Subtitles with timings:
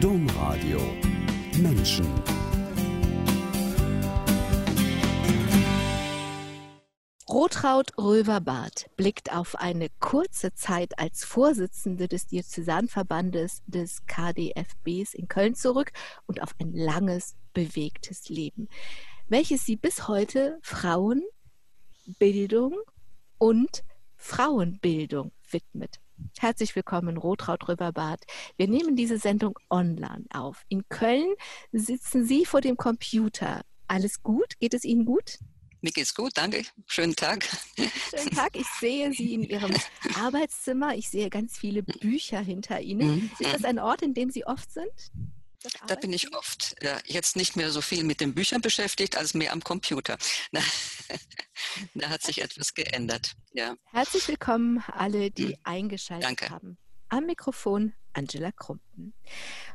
[0.00, 0.78] Domradio
[1.56, 2.06] Menschen
[7.26, 15.54] Rotraud Röverbart blickt auf eine kurze Zeit als Vorsitzende des Diözesanverbandes des KDFBs in Köln
[15.54, 15.92] zurück
[16.26, 18.68] und auf ein langes, bewegtes Leben,
[19.28, 21.22] welches sie bis heute Frauen,
[22.18, 22.74] Bildung
[23.38, 23.82] und
[24.16, 26.00] Frauenbildung widmet.
[26.38, 28.24] Herzlich willkommen, Rotraud Röverbart.
[28.56, 30.64] Wir nehmen diese Sendung online auf.
[30.68, 31.34] In Köln
[31.72, 33.62] sitzen Sie vor dem Computer.
[33.88, 34.58] Alles gut?
[34.58, 35.38] Geht es Ihnen gut?
[35.80, 36.62] Mir geht's gut, danke.
[36.86, 37.46] Schönen Tag.
[38.10, 38.56] Schönen Tag.
[38.56, 39.74] Ich sehe Sie in Ihrem
[40.16, 40.94] Arbeitszimmer.
[40.96, 43.16] Ich sehe ganz viele Bücher hinter Ihnen.
[43.16, 43.30] Mhm.
[43.38, 45.12] Ist das ein Ort, in dem Sie oft sind?
[45.86, 46.76] Da bin ich oft.
[46.82, 50.16] Ja, jetzt nicht mehr so viel mit den Büchern beschäftigt, als mehr am Computer.
[51.94, 53.32] da hat sich etwas geändert.
[53.52, 53.74] Ja.
[53.92, 55.56] Herzlich willkommen alle, die mhm.
[55.64, 56.50] eingeschaltet Danke.
[56.50, 56.78] haben.
[57.08, 59.14] Am Mikrofon Angela Krumpen.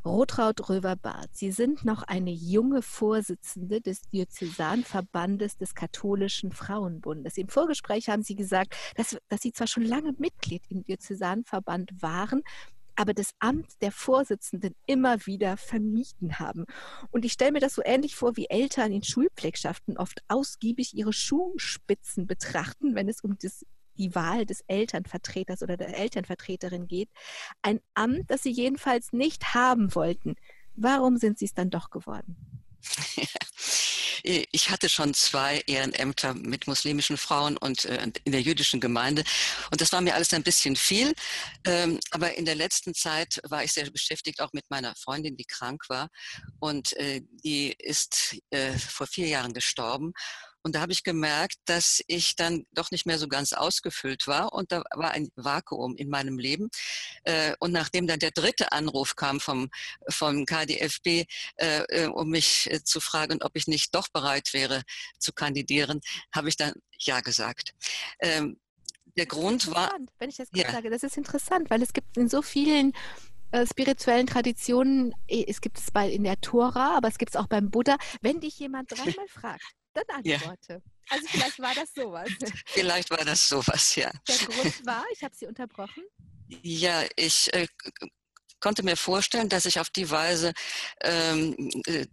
[0.04, 7.38] Rotraud Röver-Barth, Sie sind noch eine junge Vorsitzende des Diözesanverbandes des Katholischen Frauenbundes.
[7.38, 12.42] Im Vorgespräch haben Sie gesagt, dass, dass Sie zwar schon lange Mitglied im Diözesanverband waren,
[12.96, 16.66] aber das Amt der Vorsitzenden immer wieder vermieden haben.
[17.12, 21.14] Und ich stelle mir das so ähnlich vor, wie Eltern in Schulpflegschaften oft ausgiebig ihre
[21.14, 23.66] Schuhspitzen betrachten, wenn es um das
[23.98, 27.10] die Wahl des Elternvertreters oder der Elternvertreterin geht.
[27.62, 30.36] Ein Amt, das sie jedenfalls nicht haben wollten.
[30.76, 32.61] Warum sind sie es dann doch geworden?
[34.24, 39.24] Ich hatte schon zwei Ehrenämter mit muslimischen Frauen und äh, in der jüdischen Gemeinde.
[39.72, 41.14] Und das war mir alles ein bisschen viel.
[41.66, 45.46] Ähm, aber in der letzten Zeit war ich sehr beschäftigt, auch mit meiner Freundin, die
[45.46, 46.10] krank war.
[46.60, 50.14] Und äh, die ist äh, vor vier Jahren gestorben.
[50.64, 54.54] Und da habe ich gemerkt, dass ich dann doch nicht mehr so ganz ausgefüllt war
[54.54, 56.70] und da war ein Vakuum in meinem Leben.
[57.24, 59.70] Äh, und nachdem dann der dritte Anruf kam vom,
[60.10, 61.26] vom KDFB,
[61.58, 64.84] äh, äh, um mich zu fragen, ob ich nicht doch bereit wäre
[65.18, 66.02] zu kandidieren,
[66.34, 67.74] habe ich dann Ja gesagt.
[68.20, 68.60] Ähm,
[69.18, 69.92] der Grund war.
[70.20, 70.72] Wenn ich das ja.
[70.72, 72.94] sage, das ist interessant, weil es gibt in so vielen
[73.70, 77.70] spirituellen Traditionen, es gibt es bei in der Tora, aber es gibt es auch beim
[77.70, 77.98] Buddha.
[78.22, 80.74] Wenn dich jemand dreimal fragt, dann antworte.
[80.74, 80.80] Ja.
[81.10, 82.30] Also vielleicht war das sowas.
[82.68, 84.12] Vielleicht war das sowas, ja.
[84.28, 86.04] Der Grund war, ich habe Sie unterbrochen.
[86.62, 87.68] Ja, ich äh,
[88.62, 90.54] konnte mir vorstellen, dass ich auf die Weise
[91.02, 92.06] ähm, äh,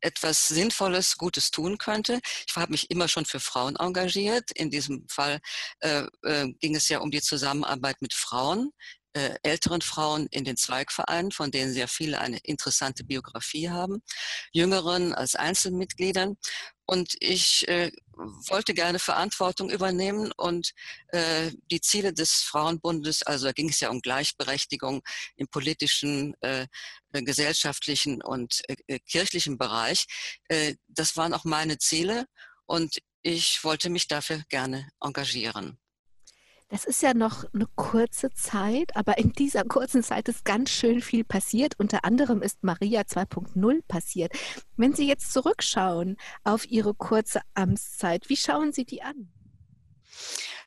[0.00, 2.20] etwas Sinnvolles, Gutes tun könnte.
[2.46, 4.50] Ich habe mich immer schon für Frauen engagiert.
[4.52, 5.40] In diesem Fall
[5.80, 8.72] äh, äh, ging es ja um die Zusammenarbeit mit Frauen
[9.16, 14.02] äh, älteren Frauen in den Zweigvereinen, von denen sehr viele eine interessante Biografie haben,
[14.52, 16.36] jüngeren als Einzelmitgliedern.
[16.84, 20.72] Und ich äh, wollte gerne Verantwortung übernehmen und
[21.08, 25.02] äh, die Ziele des Frauenbundes, also da ging es ja um Gleichberechtigung
[25.36, 26.66] im politischen, äh,
[27.12, 30.06] äh gesellschaftlichen und äh, äh, kirchlichen Bereich,
[30.48, 32.26] äh, das waren auch meine Ziele
[32.66, 35.78] und ich wollte mich dafür gerne engagieren.
[36.68, 41.00] Das ist ja noch eine kurze Zeit, aber in dieser kurzen Zeit ist ganz schön
[41.00, 41.78] viel passiert.
[41.78, 44.32] Unter anderem ist Maria 2.0 passiert.
[44.76, 49.28] Wenn Sie jetzt zurückschauen auf Ihre kurze Amtszeit, wie schauen Sie die an?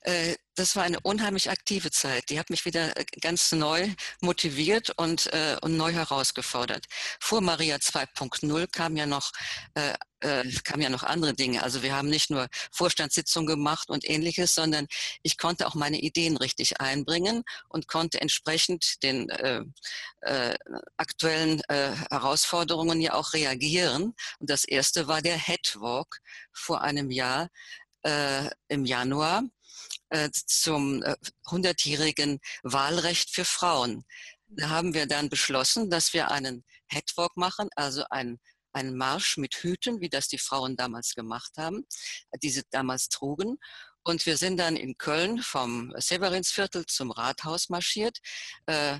[0.01, 2.29] Äh, das war eine unheimlich aktive Zeit.
[2.29, 3.89] Die hat mich wieder äh, ganz neu
[4.21, 6.85] motiviert und, äh, und neu herausgefordert.
[7.19, 9.31] Vor Maria 2.0 kam ja noch
[9.75, 11.63] äh, äh, kamen ja noch andere Dinge.
[11.63, 14.87] Also wir haben nicht nur Vorstandssitzungen gemacht und ähnliches, sondern
[15.23, 19.63] ich konnte auch meine Ideen richtig einbringen und konnte entsprechend den äh,
[20.21, 20.55] äh,
[20.97, 24.13] aktuellen äh, Herausforderungen ja auch reagieren.
[24.39, 26.19] Und das erste war der Headwalk
[26.51, 27.49] vor einem Jahr
[28.03, 29.43] äh, im Januar
[30.09, 31.15] äh, zum äh,
[31.45, 34.03] 100-jährigen Wahlrecht für Frauen.
[34.47, 38.39] Da haben wir dann beschlossen, dass wir einen Headwalk machen, also einen
[38.71, 41.87] einen Marsch mit Hüten, wie das die Frauen damals gemacht haben,
[42.43, 43.57] die sie damals trugen.
[44.03, 48.19] Und wir sind dann in Köln vom Severinsviertel zum Rathaus marschiert,
[48.67, 48.99] äh,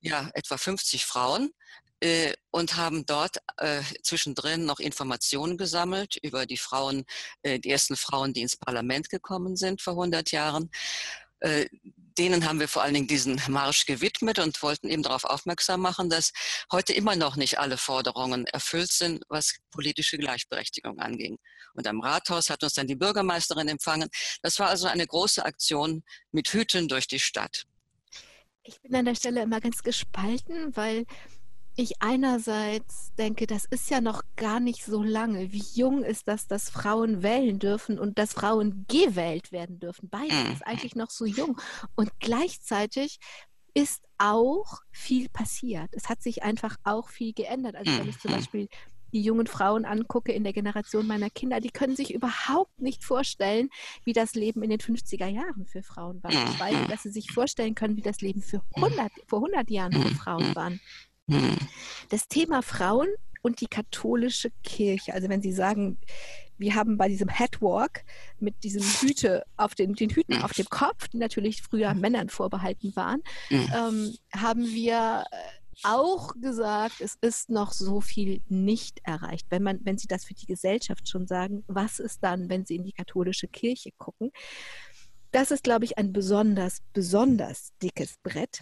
[0.00, 1.50] ja, etwa 50 Frauen
[2.00, 7.04] äh, und haben dort äh, zwischendrin noch Informationen gesammelt über die Frauen,
[7.42, 10.70] äh, die ersten Frauen, die ins Parlament gekommen sind vor 100 Jahren.
[11.40, 11.66] Äh,
[12.18, 16.10] denen haben wir vor allen Dingen diesen Marsch gewidmet und wollten eben darauf aufmerksam machen,
[16.10, 16.32] dass
[16.72, 21.38] heute immer noch nicht alle Forderungen erfüllt sind, was politische Gleichberechtigung anging.
[21.74, 24.08] Und am Rathaus hat uns dann die Bürgermeisterin empfangen.
[24.42, 26.02] Das war also eine große Aktion
[26.32, 27.66] mit Hüten durch die Stadt.
[28.64, 31.06] Ich bin an der Stelle immer ganz gespalten, weil
[31.78, 35.52] ich einerseits denke, das ist ja noch gar nicht so lange.
[35.52, 40.08] Wie jung ist das, dass Frauen wählen dürfen und dass Frauen gewählt werden dürfen?
[40.08, 40.66] Beides ist mhm.
[40.66, 41.60] eigentlich noch so jung.
[41.94, 43.20] Und gleichzeitig
[43.74, 45.90] ist auch viel passiert.
[45.92, 47.76] Es hat sich einfach auch viel geändert.
[47.76, 48.36] Also wenn ich zum mhm.
[48.36, 48.68] Beispiel
[49.12, 53.70] die jungen Frauen angucke in der Generation meiner Kinder, die können sich überhaupt nicht vorstellen,
[54.02, 56.32] wie das Leben in den 50er Jahren für Frauen war.
[56.58, 60.14] Weil, dass sie sich vorstellen können, wie das Leben für 100, vor 100 Jahren für
[60.16, 60.72] Frauen war.
[62.08, 63.08] Das Thema Frauen
[63.42, 65.14] und die katholische Kirche.
[65.14, 65.98] Also wenn Sie sagen,
[66.58, 68.04] wir haben bei diesem Headwalk
[68.40, 72.94] mit diesen Hüte auf den, den Hüten auf dem Kopf, die natürlich früher Männern vorbehalten
[72.96, 75.36] waren, ähm, haben wir äh,
[75.84, 79.46] auch gesagt, es ist noch so viel nicht erreicht.
[79.50, 82.76] Wenn, man, wenn Sie das für die Gesellschaft schon sagen, was ist dann, wenn Sie
[82.76, 84.32] in die katholische Kirche gucken?
[85.30, 88.60] Das ist, glaube ich, ein besonders, besonders dickes Brett.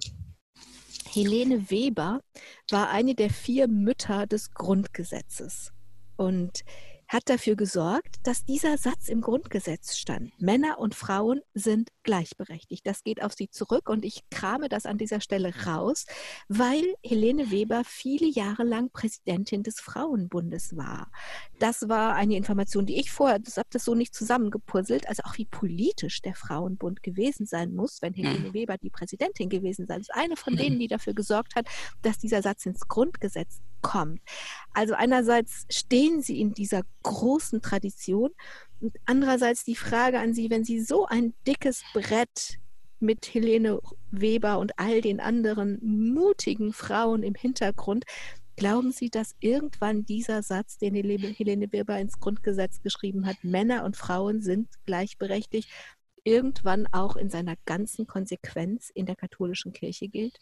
[1.07, 2.21] Helene Weber
[2.71, 5.73] war eine der vier Mütter des Grundgesetzes.
[6.17, 6.65] Und
[7.09, 10.31] hat dafür gesorgt, dass dieser Satz im Grundgesetz stand.
[10.41, 12.87] Männer und Frauen sind gleichberechtigt.
[12.87, 16.07] Das geht auf sie zurück und ich krame das an dieser Stelle raus,
[16.49, 21.11] weil Helene Weber viele Jahre lang Präsidentin des Frauenbundes war.
[21.59, 25.37] Das war eine Information, die ich vorher, das habe das so nicht zusammengepuzzelt, also auch
[25.39, 28.55] wie politisch der Frauenbund gewesen sein muss, wenn Helene mhm.
[28.55, 30.15] Weber die Präsidentin gewesen sein ist.
[30.15, 31.67] Eine von denen, die dafür gesorgt hat,
[32.03, 34.21] dass dieser Satz ins Grundgesetz kommt.
[34.73, 38.31] Also einerseits stehen sie in dieser großen Tradition
[38.81, 42.59] und andererseits die Frage an Sie, wenn Sie so ein dickes Brett
[43.01, 43.81] mit Helene
[44.11, 48.05] Weber und all den anderen mutigen Frauen im Hintergrund,
[48.57, 53.97] glauben Sie, dass irgendwann dieser Satz, den Helene Weber ins Grundgesetz geschrieben hat, Männer und
[53.97, 55.71] Frauen sind gleichberechtigt,
[56.25, 60.39] irgendwann auch in seiner ganzen Konsequenz in der katholischen Kirche gilt?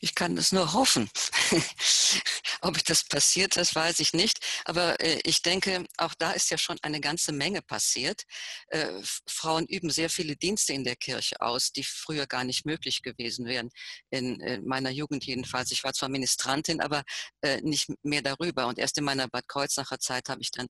[0.00, 1.10] Ich kann es nur hoffen.
[2.60, 4.38] Ob das passiert, das weiß ich nicht.
[4.64, 8.22] Aber äh, ich denke, auch da ist ja schon eine ganze Menge passiert.
[8.68, 8.88] Äh,
[9.26, 13.46] Frauen üben sehr viele Dienste in der Kirche aus, die früher gar nicht möglich gewesen
[13.46, 13.70] wären.
[14.10, 15.72] In, in meiner Jugend jedenfalls.
[15.72, 17.02] Ich war zwar Ministrantin, aber
[17.40, 18.66] äh, nicht mehr darüber.
[18.66, 20.68] Und erst in meiner Bad Kreuznacher Zeit habe ich dann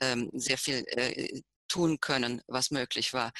[0.00, 1.40] ähm, sehr viel äh,
[1.72, 3.32] tun können, was möglich war.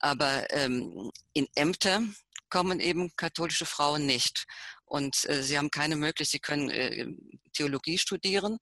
[0.00, 2.02] Aber ähm, in Ämter
[2.48, 4.46] kommen eben katholische Frauen nicht.
[4.84, 7.06] Und äh, sie haben keine Möglichkeit, sie können äh,
[7.52, 8.58] Theologie studieren,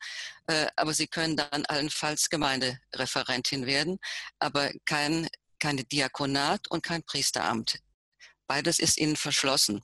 [0.46, 3.98] äh, aber sie können dann allenfalls Gemeindereferentin werden,
[4.38, 5.28] aber kein,
[5.60, 7.78] keine Diakonat und kein Priesteramt
[8.46, 9.82] Beides ist ihnen verschlossen.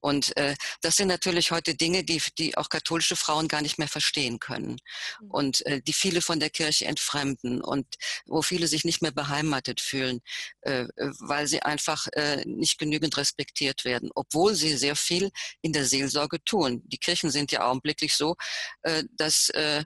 [0.00, 3.88] Und äh, das sind natürlich heute Dinge, die, die auch katholische Frauen gar nicht mehr
[3.88, 4.76] verstehen können
[5.20, 5.30] mhm.
[5.30, 7.86] und äh, die viele von der Kirche entfremden und
[8.26, 10.20] wo viele sich nicht mehr beheimatet fühlen,
[10.62, 10.86] äh,
[11.18, 15.30] weil sie einfach äh, nicht genügend respektiert werden, obwohl sie sehr viel
[15.62, 16.82] in der Seelsorge tun.
[16.86, 18.36] Die Kirchen sind ja augenblicklich so,
[18.82, 19.84] äh, dass äh,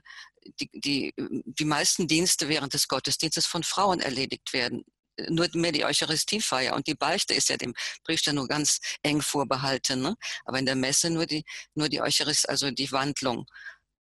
[0.59, 4.83] die, die, die meisten Dienste während des Gottesdienstes von Frauen erledigt werden
[5.29, 7.73] nur mehr die Eucharistiefeier und die Beichte ist ja dem
[8.03, 10.01] Priester nur ganz eng vorbehalten.
[10.01, 10.15] Ne?
[10.45, 11.43] Aber in der Messe nur die,
[11.75, 13.45] nur die Eucharist, also die Wandlung.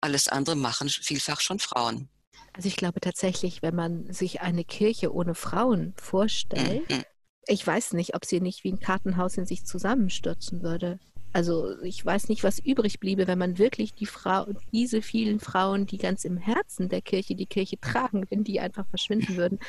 [0.01, 2.09] Alles andere machen vielfach schon Frauen.
[2.53, 7.03] Also ich glaube tatsächlich, wenn man sich eine Kirche ohne Frauen vorstellt, mhm.
[7.47, 10.99] ich weiß nicht, ob sie nicht wie ein Kartenhaus in sich zusammenstürzen würde.
[11.31, 15.85] Also ich weiß nicht, was übrig bliebe, wenn man wirklich die Frau, diese vielen Frauen,
[15.85, 19.59] die ganz im Herzen der Kirche die Kirche tragen, wenn die einfach verschwinden würden.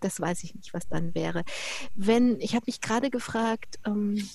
[0.00, 1.42] Das weiß ich nicht, was dann wäre.
[1.94, 4.28] Wenn, ich habe mich gerade gefragt, ähm,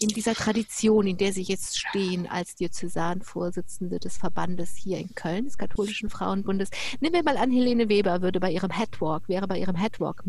[0.00, 5.44] in dieser Tradition, in der Sie jetzt stehen als Diözesanvorsitzende des Verbandes hier in Köln,
[5.44, 9.58] des Katholischen Frauenbundes, nehmen wir mal an, Helene Weber würde bei ihrem Headwalk, wäre bei
[9.58, 10.26] ihrem Headwalk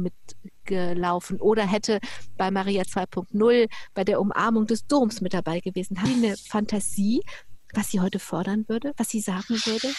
[0.65, 1.99] mitgelaufen oder hätte
[2.37, 6.01] bei Maria 2.0 bei der Umarmung des Doms mit dabei gewesen.
[6.01, 7.21] Haben Sie eine Fantasie,
[7.73, 9.93] was sie heute fordern würde, was sie sagen würde?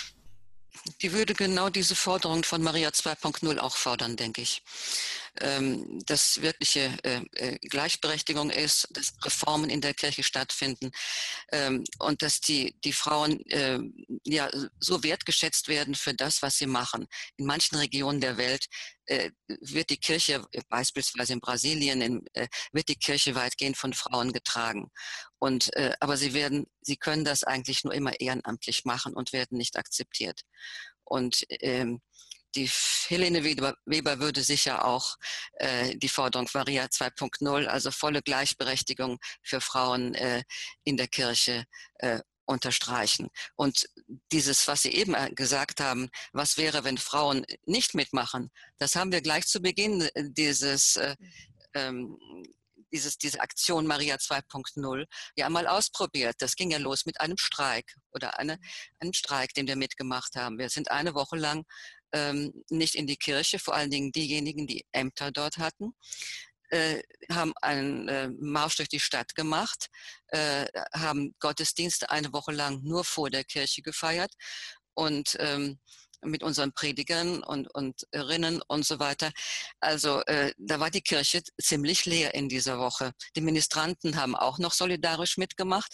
[1.02, 4.62] Die würde genau diese Forderung von Maria 2.0 auch fordern, denke ich.
[5.40, 10.92] Ähm, dass wirkliche äh, äh, Gleichberechtigung ist, dass Reformen in der Kirche stattfinden
[11.52, 13.78] ähm, und dass die, die Frauen äh,
[14.24, 14.48] ja
[14.80, 17.06] so wertgeschätzt werden für das, was sie machen.
[17.36, 18.66] In manchen Regionen der Welt
[19.60, 22.24] wird die Kirche, beispielsweise in Brasilien, in,
[22.72, 24.90] wird die Kirche weitgehend von Frauen getragen.
[25.38, 29.76] Und, aber sie werden, sie können das eigentlich nur immer ehrenamtlich machen und werden nicht
[29.76, 30.40] akzeptiert.
[31.04, 32.00] Und ähm,
[32.56, 32.70] die
[33.08, 35.16] Helene Weber würde sicher auch
[35.54, 40.42] äh, die Forderung Maria 2.0, also volle Gleichberechtigung für Frauen äh,
[40.84, 43.28] in der Kirche äh, unterstreichen.
[43.56, 43.88] Und
[44.32, 49.12] dieses, was Sie eben äh, gesagt haben, was wäre, wenn Frauen nicht mitmachen, das haben
[49.12, 51.16] wir gleich zu Beginn äh, dieses äh,
[51.74, 52.16] ähm,
[52.92, 56.36] dieses, diese Aktion Maria 2.0 ja mal ausprobiert.
[56.38, 58.58] Das ging ja los mit einem Streik oder eine,
[59.00, 60.58] einem Streik, den wir mitgemacht haben.
[60.58, 61.64] Wir sind eine Woche lang
[62.16, 65.94] ähm, nicht in die Kirche, vor allen Dingen diejenigen, die Ämter dort hatten.
[66.70, 69.88] äh, haben einen äh, Marsch durch die Stadt gemacht,
[70.28, 74.32] äh, haben Gottesdienste eine Woche lang nur vor der Kirche gefeiert
[74.94, 75.78] und ähm,
[76.22, 79.30] mit unseren Predigern und, und Rinnen und so weiter.
[79.80, 83.12] Also äh, da war die Kirche ziemlich leer in dieser Woche.
[83.36, 85.92] Die Ministranten haben auch noch solidarisch mitgemacht.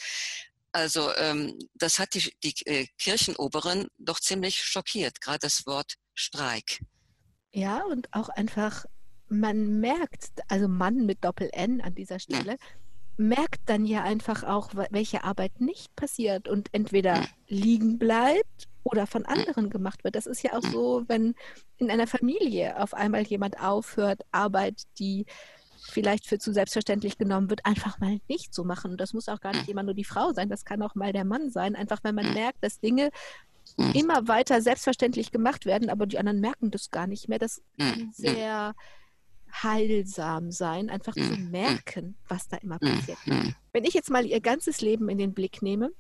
[0.73, 6.85] Also ähm, das hat die, die äh, Kirchenoberen doch ziemlich schockiert, gerade das Wort Streik.
[7.53, 8.87] Ja, und auch einfach,
[9.29, 12.57] man merkt, also Mann mit Doppel-N an dieser Stelle,
[13.17, 13.29] mhm.
[13.29, 17.27] merkt dann ja einfach auch, welche Arbeit nicht passiert und entweder mhm.
[17.49, 20.17] liegen bleibt oder von anderen gemacht wird.
[20.17, 21.35] Das ist ja auch so, wenn
[21.77, 25.27] in einer Familie auf einmal jemand aufhört, Arbeit, die
[25.91, 28.93] vielleicht für zu selbstverständlich genommen wird, einfach mal nicht zu machen.
[28.93, 31.13] Und das muss auch gar nicht immer nur die Frau sein, das kann auch mal
[31.13, 31.77] der Mann sein.
[31.77, 33.11] Einfach wenn man merkt, dass Dinge
[33.95, 37.39] immer weiter selbstverständlich gemacht werden, aber die anderen merken das gar nicht mehr.
[37.39, 38.75] Das kann sehr
[39.53, 43.19] heilsam sein, einfach zu merken, was da immer passiert.
[43.73, 45.91] Wenn ich jetzt mal ihr ganzes Leben in den Blick nehme,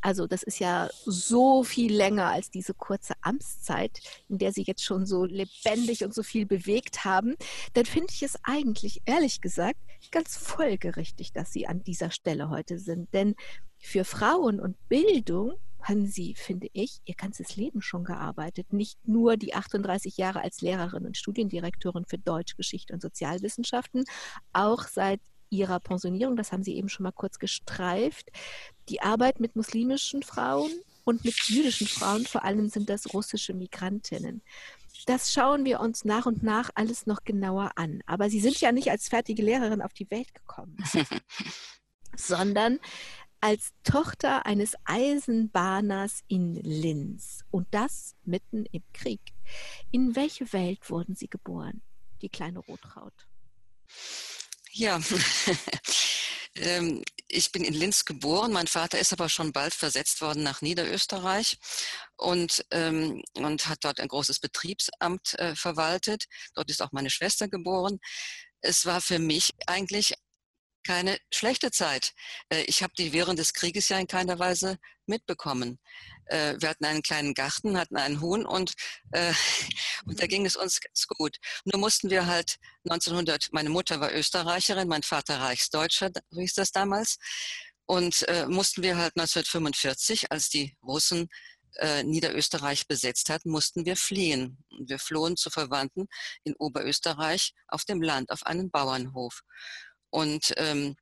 [0.00, 4.84] also das ist ja so viel länger als diese kurze Amtszeit, in der Sie jetzt
[4.84, 7.36] schon so lebendig und so viel bewegt haben.
[7.74, 9.78] Dann finde ich es eigentlich, ehrlich gesagt,
[10.10, 13.12] ganz folgerichtig, dass Sie an dieser Stelle heute sind.
[13.14, 13.34] Denn
[13.78, 18.72] für Frauen und Bildung haben Sie, finde ich, Ihr ganzes Leben schon gearbeitet.
[18.72, 24.04] Nicht nur die 38 Jahre als Lehrerin und Studiendirektorin für Deutsch, Geschichte und Sozialwissenschaften,
[24.52, 25.20] auch seit
[25.52, 28.30] ihrer Pensionierung, das haben Sie eben schon mal kurz gestreift,
[28.88, 30.70] die Arbeit mit muslimischen Frauen
[31.04, 34.42] und mit jüdischen Frauen, vor allem sind das russische Migrantinnen.
[35.06, 38.02] Das schauen wir uns nach und nach alles noch genauer an.
[38.06, 40.76] Aber Sie sind ja nicht als fertige Lehrerin auf die Welt gekommen,
[42.16, 42.78] sondern
[43.40, 49.20] als Tochter eines Eisenbahners in Linz und das mitten im Krieg.
[49.90, 51.82] In welche Welt wurden Sie geboren,
[52.22, 53.26] die kleine Rotraut?
[54.74, 54.98] Ja,
[56.56, 58.52] ähm, ich bin in Linz geboren.
[58.52, 61.58] Mein Vater ist aber schon bald versetzt worden nach Niederösterreich
[62.16, 66.24] und, ähm, und hat dort ein großes Betriebsamt äh, verwaltet.
[66.54, 67.98] Dort ist auch meine Schwester geboren.
[68.62, 70.14] Es war für mich eigentlich
[70.84, 72.12] keine schlechte Zeit.
[72.48, 74.78] Äh, ich habe die während des Krieges ja in keiner Weise
[75.12, 75.78] mitbekommen.
[76.26, 78.72] Äh, wir hatten einen kleinen Garten, hatten einen Huhn und,
[79.12, 79.32] äh,
[80.06, 81.36] und da ging es uns ganz gut.
[81.64, 82.56] Nur mussten wir halt
[82.88, 87.18] 1900, meine Mutter war Österreicherin, mein Vater Reichsdeutscher, so hieß das damals,
[87.86, 91.28] und äh, mussten wir halt 1945, als die Russen
[91.76, 94.64] äh, Niederösterreich besetzt hatten, mussten wir fliehen.
[94.86, 96.06] Wir flohen zu Verwandten
[96.44, 99.42] in Oberösterreich auf dem Land, auf einen Bauernhof.
[100.10, 100.96] Und ähm,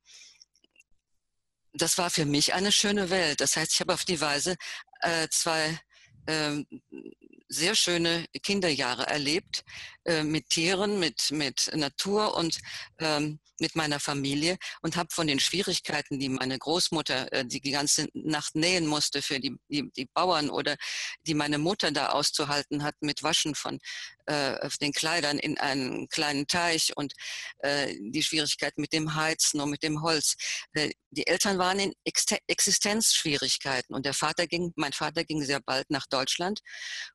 [1.73, 3.41] das war für mich eine schöne Welt.
[3.41, 4.55] Das heißt, ich habe auf die Weise
[5.01, 5.79] äh, zwei
[6.27, 6.65] ähm,
[7.47, 9.63] sehr schöne Kinderjahre erlebt,
[10.05, 12.59] äh, mit Tieren, mit, mit Natur und
[12.99, 17.71] ähm, mit meiner Familie und habe von den Schwierigkeiten, die meine Großmutter äh, die, die
[17.71, 20.77] ganze Nacht nähen musste für die, die, die Bauern oder
[21.27, 23.79] die meine Mutter da auszuhalten hat mit Waschen von
[24.31, 27.13] äh, den Kleidern in einen kleinen Teich und
[27.59, 30.35] äh, die Schwierigkeiten mit dem Heizen und mit dem Holz.
[30.73, 35.59] Äh, die Eltern waren in Ex Existenzschwierigkeiten und der Vater ging, mein Vater ging sehr
[35.59, 36.61] bald nach Deutschland,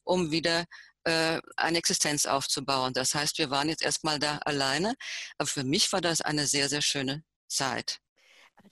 [0.05, 0.65] um wieder
[1.05, 2.93] äh, eine Existenz aufzubauen.
[2.93, 4.95] Das heißt, wir waren jetzt erstmal da alleine.
[5.39, 8.01] Aber für mich war das eine sehr, sehr schöne Zeit.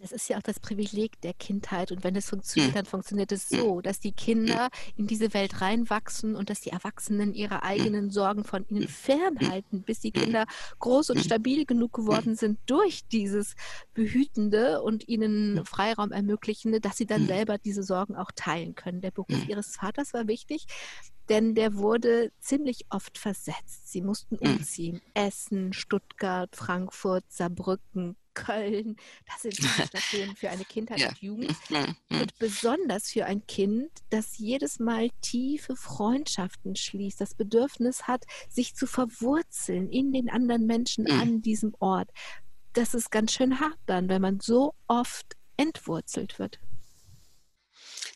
[0.05, 1.91] Das ist ja auch das Privileg der Kindheit.
[1.91, 2.75] Und wenn es funktioniert, hm.
[2.75, 3.59] dann funktioniert es hm.
[3.59, 4.69] so, dass die Kinder
[4.99, 10.01] in diese Welt reinwachsen und dass die Erwachsenen ihre eigenen Sorgen von ihnen fernhalten, bis
[10.01, 10.45] die Kinder
[10.79, 13.55] groß und stabil genug geworden sind durch dieses
[13.95, 19.01] Behütende und ihnen Freiraum ermöglichende, dass sie dann selber diese Sorgen auch teilen können.
[19.01, 20.67] Der Beruf ihres Vaters war wichtig
[21.31, 23.91] denn der wurde ziemlich oft versetzt.
[23.91, 25.01] Sie mussten umziehen.
[25.15, 28.97] Essen, Stuttgart, Frankfurt, Saarbrücken, Köln.
[29.27, 29.55] Das sind
[29.89, 31.09] Stationen für eine Kindheit ja.
[31.09, 31.57] und Jugend.
[31.69, 38.07] Hm, hm, und besonders für ein Kind, das jedes Mal tiefe Freundschaften schließt, das Bedürfnis
[38.07, 42.11] hat, sich zu verwurzeln in den anderen Menschen an diesem Ort.
[42.73, 46.59] Das ist ganz schön hart dann, wenn man so oft entwurzelt wird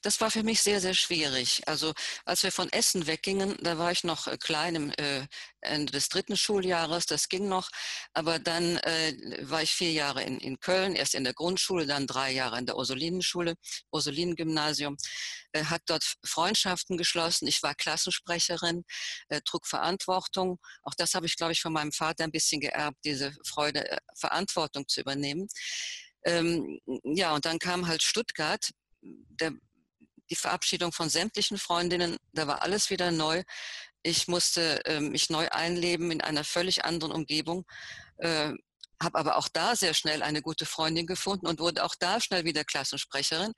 [0.08, 1.68] das war für mich sehr, sehr schwierig.
[1.68, 1.92] Also
[2.24, 5.26] als wir von Essen weggingen, da war ich noch äh, klein im äh,
[5.60, 7.68] Ende des dritten Schuljahres, das ging noch.
[8.14, 9.12] Aber dann äh,
[9.42, 12.64] war ich vier Jahre in, in Köln, erst in der Grundschule, dann drei Jahre in
[12.64, 13.56] der Ursulinenschule,
[13.92, 14.96] Ursulinen-Gymnasium,
[15.52, 17.46] äh, hat dort Freundschaften geschlossen.
[17.46, 18.84] Ich war Klassensprecherin,
[19.28, 20.58] äh, trug Verantwortung.
[20.84, 23.98] Auch das habe ich, glaube ich, von meinem Vater ein bisschen geerbt, diese Freude, äh,
[24.16, 25.48] Verantwortung zu übernehmen.
[26.24, 28.70] Ähm, ja, und dann kam halt Stuttgart.
[29.02, 29.52] Der
[30.30, 33.42] die Verabschiedung von sämtlichen Freundinnen, da war alles wieder neu.
[34.02, 37.64] Ich musste äh, mich neu einleben in einer völlig anderen Umgebung.
[38.18, 38.52] Äh,
[39.02, 42.44] habe aber auch da sehr schnell eine gute Freundin gefunden und wurde auch da schnell
[42.44, 43.52] wieder Klassensprecherin.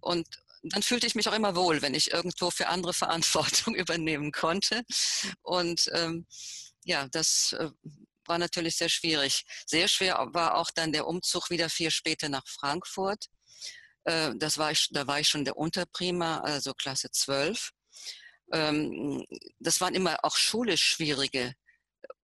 [0.00, 0.26] Und
[0.62, 4.82] dann fühlte ich mich auch immer wohl, wenn ich irgendwo für andere Verantwortung übernehmen konnte.
[5.42, 6.26] Und ähm,
[6.84, 7.70] ja, das äh,
[8.24, 9.44] war natürlich sehr schwierig.
[9.66, 13.26] Sehr schwer war auch dann der Umzug wieder vier später nach Frankfurt.
[14.08, 17.70] Äh, das war ich, da war ich schon der Unterprima, also Klasse 12.
[18.52, 19.24] Ähm,
[19.58, 21.54] das waren immer auch schulisch schwierige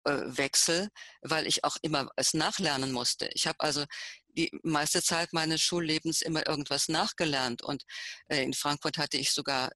[0.04, 0.90] äh, Wechsel,
[1.22, 3.30] weil ich auch immer es nachlernen musste.
[3.34, 3.86] Ich habe also
[4.28, 7.84] die meiste Zeit meines Schullebens immer irgendwas nachgelernt und
[8.28, 9.72] äh, in Frankfurt hatte ich sogar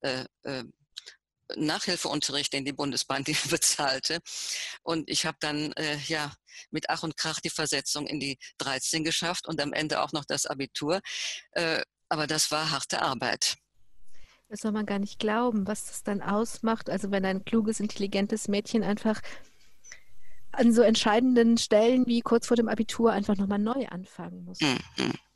[1.55, 4.19] Nachhilfeunterricht, den die Bundesbahn die bezahlte.
[4.83, 6.33] Und ich habe dann äh, ja
[6.71, 10.25] mit Ach und Krach die Versetzung in die 13 geschafft und am Ende auch noch
[10.25, 11.01] das Abitur.
[12.13, 13.57] Aber das war harte Arbeit.
[14.47, 16.87] Das soll man gar nicht glauben, was das dann ausmacht.
[16.87, 19.19] Also wenn ein kluges, intelligentes Mädchen einfach
[20.51, 24.61] an so entscheidenden Stellen wie kurz vor dem Abitur einfach nochmal neu anfangen muss.
[24.61, 24.77] Mhm.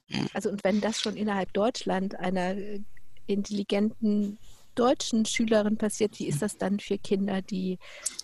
[0.10, 0.28] Mhm.
[0.36, 2.82] Also und wenn das schon innerhalb Deutschland einer äh,
[3.26, 4.38] intelligenten
[4.78, 7.80] deutschen Schülerin passiert, wie ist das dann für Kinder, die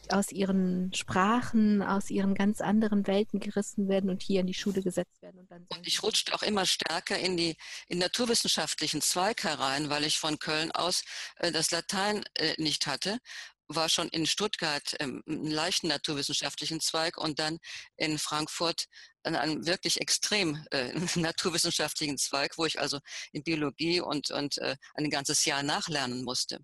[0.09, 4.81] aus ihren Sprachen, aus ihren ganz anderen Welten gerissen werden und hier in die Schule
[4.81, 5.39] gesetzt werden?
[5.39, 7.55] Und, dann und ich rutschte auch immer stärker in die
[7.87, 11.03] in naturwissenschaftlichen Zweig herein, weil ich von Köln aus
[11.37, 13.19] äh, das Latein äh, nicht hatte
[13.67, 17.59] war schon in Stuttgart ähm, einen leichten naturwissenschaftlichen Zweig und dann
[17.95, 18.87] in Frankfurt
[19.23, 22.99] an einem wirklich extrem äh, naturwissenschaftlichen Zweig, wo ich also
[23.31, 26.59] in Biologie und, und äh, ein ganzes Jahr nachlernen musste.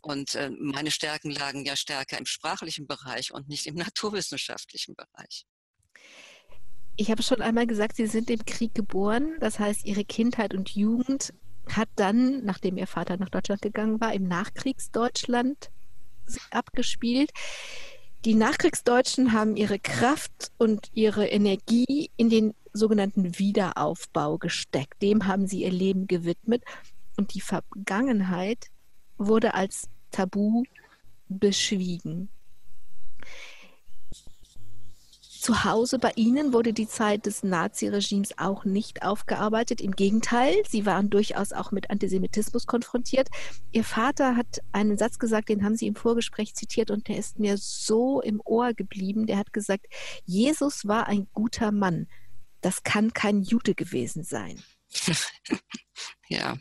[0.00, 5.46] Und äh, meine Stärken lagen ja stärker im sprachlichen Bereich und nicht im naturwissenschaftlichen Bereich.
[6.96, 9.36] Ich habe schon einmal gesagt, Sie sind im Krieg geboren.
[9.40, 11.34] Das heißt, Ihre Kindheit und Jugend
[11.70, 15.70] hat dann, nachdem Ihr Vater nach Deutschland gegangen war, im Nachkriegsdeutschland
[16.50, 17.32] abgespielt.
[18.26, 25.00] Die Nachkriegsdeutschen haben ihre Kraft und ihre Energie in den sogenannten Wiederaufbau gesteckt.
[25.00, 26.64] Dem haben sie ihr Leben gewidmet.
[27.16, 28.66] Und die Vergangenheit
[29.16, 30.64] wurde als Tabu
[31.28, 32.28] beschwiegen.
[35.46, 39.80] Zu Hause bei Ihnen wurde die Zeit des Naziregimes auch nicht aufgearbeitet.
[39.80, 43.28] Im Gegenteil, Sie waren durchaus auch mit Antisemitismus konfrontiert.
[43.70, 47.38] Ihr Vater hat einen Satz gesagt, den haben Sie im Vorgespräch zitiert und der ist
[47.38, 49.28] mir so im Ohr geblieben.
[49.28, 49.86] Der hat gesagt,
[50.24, 52.08] Jesus war ein guter Mann.
[52.60, 54.60] Das kann kein Jude gewesen sein.
[56.28, 56.56] ja.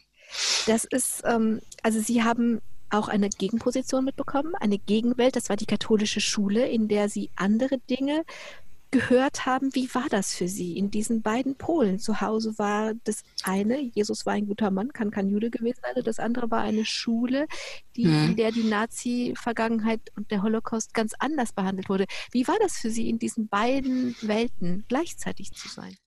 [0.67, 5.36] Das ist, ähm, also Sie haben auch eine Gegenposition mitbekommen, eine Gegenwelt.
[5.36, 8.24] Das war die katholische Schule, in der sie andere Dinge
[8.95, 9.75] gehört haben.
[9.75, 11.99] Wie war das für Sie in diesen beiden Polen?
[11.99, 16.03] Zu Hause war das eine, Jesus war ein guter Mann, kann kein Jude gewesen sein.
[16.03, 17.47] Das andere war eine Schule,
[17.95, 18.29] die, mhm.
[18.29, 22.05] in der die Nazi-Vergangenheit und der Holocaust ganz anders behandelt wurde.
[22.31, 25.97] Wie war das für Sie, in diesen beiden Welten gleichzeitig zu sein?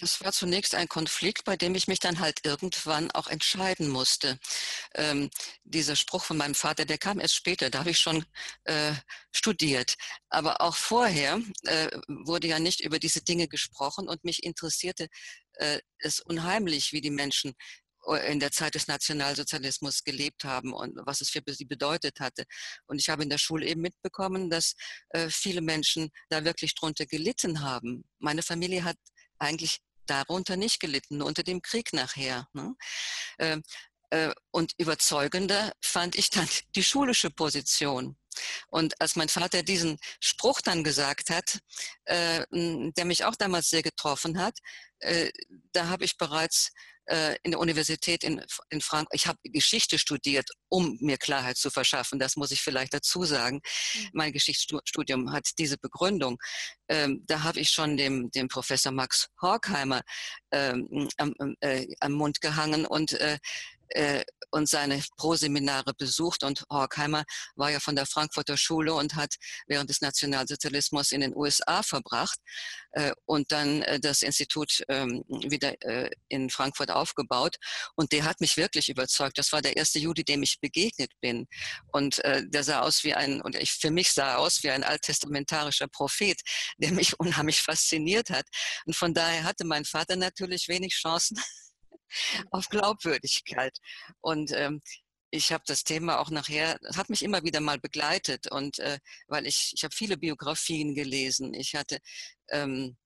[0.00, 4.38] Das war zunächst ein Konflikt, bei dem ich mich dann halt irgendwann auch entscheiden musste.
[4.94, 5.30] Ähm,
[5.64, 8.24] dieser Spruch von meinem Vater, der kam erst später, da habe ich schon
[8.64, 8.94] äh,
[9.30, 9.94] studiert.
[10.30, 15.08] Aber auch vorher äh, wurde ja nicht über diese Dinge gesprochen und mich interessierte
[15.54, 17.54] äh, es unheimlich, wie die Menschen
[18.06, 22.44] äh, in der Zeit des Nationalsozialismus gelebt haben und was es für sie bedeutet hatte.
[22.86, 24.74] Und ich habe in der Schule eben mitbekommen, dass
[25.10, 28.04] äh, viele Menschen da wirklich drunter gelitten haben.
[28.18, 28.96] Meine Familie hat
[29.38, 32.48] eigentlich darunter nicht gelitten, unter dem Krieg nachher.
[32.52, 32.74] Ne?
[33.38, 33.62] Ähm,
[34.10, 38.16] äh, und überzeugender fand ich dann die schulische Position.
[38.68, 41.58] Und als mein Vater diesen Spruch dann gesagt hat,
[42.04, 44.58] äh, der mich auch damals sehr getroffen hat,
[45.00, 45.30] äh,
[45.72, 46.72] da habe ich bereits
[47.10, 51.70] äh, in der Universität in, in Frankreich, ich habe Geschichte studiert, um mir Klarheit zu
[51.70, 53.60] verschaffen, das muss ich vielleicht dazu sagen.
[54.12, 56.38] Mein Geschichtsstudium hat diese Begründung.
[56.88, 60.02] Ähm, da habe ich schon dem, dem Professor Max Horkheimer
[60.52, 63.38] ähm, am, äh, am Mund gehangen und äh,
[63.90, 66.42] äh, und seine Pro-Seminare besucht.
[66.42, 67.24] Und Horkheimer
[67.54, 69.34] war ja von der Frankfurter Schule und hat
[69.66, 72.38] während des Nationalsozialismus in den USA verbracht
[72.92, 77.56] äh, und dann äh, das Institut ähm, wieder äh, in Frankfurt aufgebaut.
[77.94, 79.38] Und der hat mich wirklich überzeugt.
[79.38, 81.46] Das war der erste Jude, dem ich begegnet bin.
[81.92, 84.84] Und äh, der sah aus wie ein, und ich für mich sah aus wie ein
[84.84, 86.40] alttestamentarischer Prophet,
[86.78, 88.46] der mich unheimlich fasziniert hat.
[88.84, 91.38] Und von daher hatte mein Vater natürlich wenig Chancen
[92.50, 93.76] auf Glaubwürdigkeit.
[94.20, 94.80] Und ähm,
[95.30, 99.46] ich habe das Thema auch nachher, hat mich immer wieder mal begleitet und äh, weil
[99.46, 101.54] ich, ich habe viele Biografien gelesen.
[101.54, 101.98] Ich hatte
[102.50, 102.96] ähm,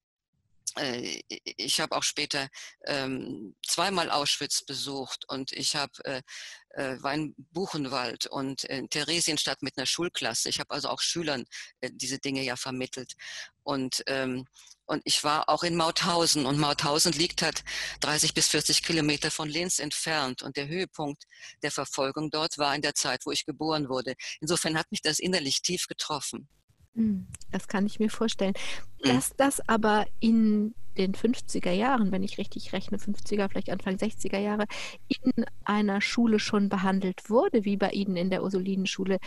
[0.77, 2.49] äh, ich habe auch später
[2.87, 6.23] ähm, zweimal Auschwitz besucht und ich habe äh,
[6.71, 10.49] äh, war in Buchenwald und in Theresienstadt mit einer Schulklasse.
[10.49, 11.45] Ich habe also auch Schülern
[11.81, 13.15] äh, diese Dinge ja vermittelt.
[13.63, 14.47] Und ähm,
[14.87, 17.65] und ich war auch in Mauthausen und Mauthausen liegt halt
[18.01, 21.25] 30 bis 40 Kilometer von Linz entfernt und der Höhepunkt
[21.63, 24.15] der Verfolgung dort war in der Zeit, wo ich geboren wurde.
[24.41, 26.49] Insofern hat mich das innerlich tief getroffen.
[26.95, 28.55] Hm, das kann ich mir vorstellen.
[29.03, 29.15] Hm.
[29.15, 34.39] Dass das aber in den 50er Jahren, wenn ich richtig rechne, 50er, vielleicht Anfang 60er
[34.39, 34.67] Jahre,
[35.09, 39.19] in einer Schule schon behandelt wurde, wie bei Ihnen in der Ursulinenschule,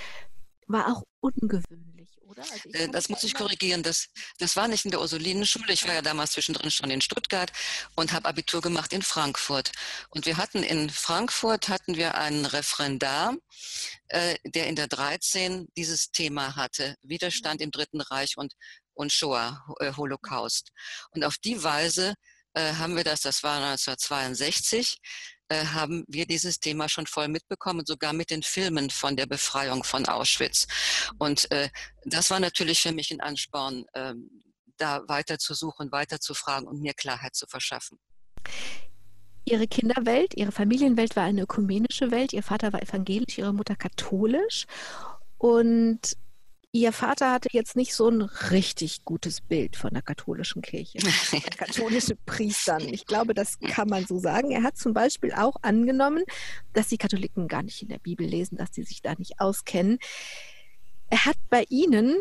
[0.67, 2.43] war auch ungewöhnlich oder?
[2.43, 3.83] Also äh, das muss ich korrigieren.
[3.83, 4.07] Das,
[4.39, 5.73] das war nicht in der Ursulinenschule.
[5.73, 7.51] Ich war ja damals zwischendrin schon in Stuttgart
[7.95, 9.71] und habe Abitur gemacht in Frankfurt.
[10.09, 13.35] Und wir hatten in Frankfurt hatten wir einen Referendar,
[14.07, 16.95] äh, der in der 13 dieses Thema hatte.
[17.01, 18.53] Widerstand im Dritten Reich und,
[18.93, 20.71] und Shoah, äh, Holocaust.
[21.11, 22.13] Und auf die Weise
[22.53, 24.97] äh, haben wir das, das war 1962,
[25.49, 29.83] äh, haben wir dieses Thema schon voll mitbekommen, sogar mit den Filmen von der Befreiung
[29.83, 30.67] von Auschwitz.
[31.17, 31.69] Und äh,
[32.05, 34.13] das war natürlich für mich ein Ansporn, äh,
[34.77, 37.97] da weiter zu suchen, weiter zu fragen und mir Klarheit zu verschaffen.
[39.45, 42.33] Ihre Kinderwelt, Ihre Familienwelt war eine ökumenische Welt.
[42.33, 44.65] Ihr Vater war evangelisch, Ihre Mutter katholisch.
[45.37, 46.17] Und
[46.73, 51.41] Ihr Vater hatte jetzt nicht so ein richtig gutes Bild von der katholischen Kirche, von
[51.41, 52.81] katholischen Priestern.
[52.81, 54.51] Ich glaube, das kann man so sagen.
[54.51, 56.23] Er hat zum Beispiel auch angenommen,
[56.73, 59.97] dass die Katholiken gar nicht in der Bibel lesen, dass sie sich da nicht auskennen.
[61.09, 62.17] Er hat bei ihnen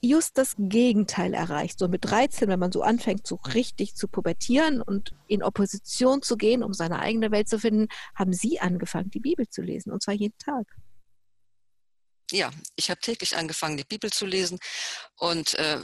[0.00, 1.78] just das Gegenteil erreicht.
[1.78, 6.36] So mit 13, wenn man so anfängt, so richtig zu pubertieren und in Opposition zu
[6.36, 10.02] gehen, um seine eigene Welt zu finden, haben sie angefangen, die Bibel zu lesen, und
[10.02, 10.66] zwar jeden Tag
[12.30, 14.58] ja, ich habe täglich angefangen, die Bibel zu lesen
[15.16, 15.78] und äh,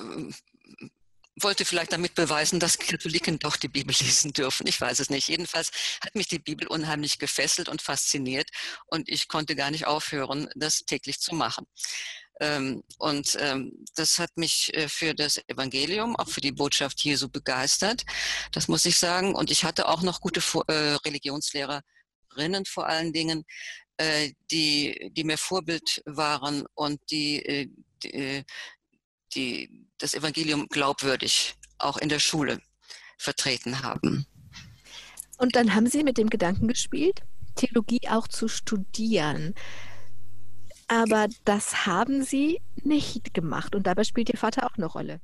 [1.37, 4.66] wollte vielleicht damit beweisen, dass Katholiken doch die Bibel lesen dürfen.
[4.66, 5.28] Ich weiß es nicht.
[5.28, 5.70] Jedenfalls
[6.02, 8.50] hat mich die Bibel unheimlich gefesselt und fasziniert
[8.87, 11.66] und ich konnte gar nicht aufhören, das täglich zu machen.
[12.40, 17.28] Ähm, und ähm, das hat mich äh, für das Evangelium, auch für die Botschaft Jesu
[17.28, 18.04] begeistert.
[18.50, 19.35] Das muss ich sagen.
[19.35, 23.44] Und ich hatte auch noch gute äh, Religionslehrerinnen vor allen Dingen,
[23.96, 27.68] äh, die, die mir Vorbild waren und die, äh,
[28.02, 28.44] die, äh,
[29.35, 32.61] die das Evangelium glaubwürdig auch in der Schule
[33.18, 34.26] vertreten haben.
[35.38, 37.22] Und dann haben Sie mit dem Gedanken gespielt,
[37.57, 39.54] Theologie auch zu studieren.
[40.88, 45.20] Aber das haben Sie nicht gemacht und dabei spielt Ihr Vater auch eine Rolle.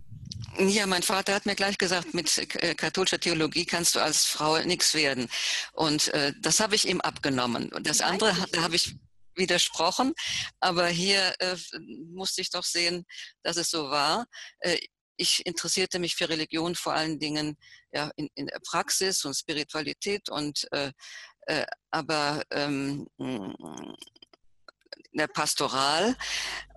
[0.58, 4.58] Ja, mein Vater hat mir gleich gesagt, mit äh, katholischer Theologie kannst du als Frau
[4.58, 5.28] nichts werden.
[5.72, 7.72] Und äh, das habe ich ihm abgenommen.
[7.72, 8.96] Und das andere, da habe ich
[9.36, 10.12] widersprochen.
[10.58, 11.56] Aber hier äh,
[12.12, 13.04] musste ich doch sehen,
[13.42, 14.26] dass es so war.
[14.58, 14.78] Äh,
[15.16, 17.56] ich interessierte mich für Religion vor allen Dingen
[17.92, 20.92] ja, in, in der Praxis und Spiritualität und äh,
[21.46, 23.58] äh, aber ähm, in
[25.12, 26.16] der Pastoral.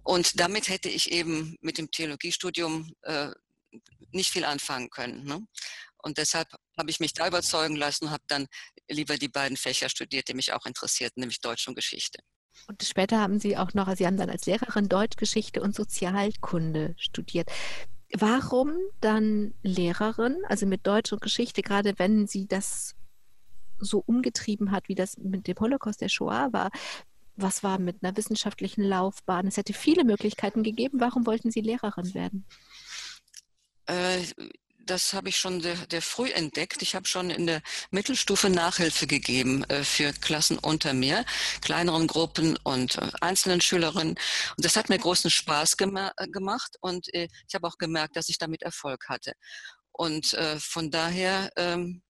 [0.04, 3.30] Und damit hätte ich eben mit dem Theologiestudium äh,
[4.13, 5.23] nicht viel anfangen können.
[5.23, 5.45] Ne?
[5.97, 8.47] Und deshalb habe ich mich da überzeugen lassen und habe dann
[8.89, 12.19] lieber die beiden Fächer studiert, die mich auch interessierten, nämlich Deutsch und Geschichte.
[12.67, 17.49] Und später haben Sie auch noch, Sie haben dann als Lehrerin Deutschgeschichte und Sozialkunde studiert.
[18.15, 22.95] Warum dann Lehrerin, also mit Deutsch und Geschichte, gerade wenn sie das
[23.80, 26.69] so umgetrieben hat, wie das mit dem Holocaust der Shoah war?
[27.36, 29.47] Was war mit einer wissenschaftlichen Laufbahn?
[29.47, 30.99] Es hätte viele Möglichkeiten gegeben.
[30.99, 32.45] Warum wollten Sie Lehrerin werden?
[33.88, 34.24] Äh,
[34.86, 36.82] das habe ich schon sehr, sehr, früh entdeckt.
[36.82, 41.24] Ich habe schon in der Mittelstufe Nachhilfe gegeben äh, für Klassen unter mir,
[41.62, 44.15] kleineren Gruppen und äh, einzelnen Schülerinnen.
[44.58, 48.38] Und das hat mir großen Spaß gema gemacht und ich habe auch gemerkt, dass ich
[48.38, 49.34] damit Erfolg hatte.
[49.93, 52.02] Und von daher ähm,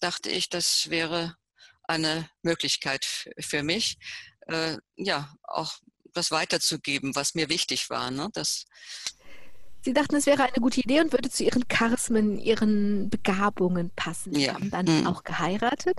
[0.00, 1.36] dachte ich, das wäre
[1.84, 3.06] eine Möglichkeit
[3.38, 3.98] für mich,
[4.96, 5.78] ja, auch
[6.14, 8.10] das weiterzugeben, was mir wichtig war.
[8.10, 8.28] Ne?
[8.32, 8.64] Das,
[9.82, 14.34] Sie dachten, es wäre eine gute Idee und würde zu Ihren Charismen, Ihren Begabungen passen.
[14.34, 14.54] Sie ja.
[14.54, 15.06] haben dann mhm.
[15.06, 15.98] auch geheiratet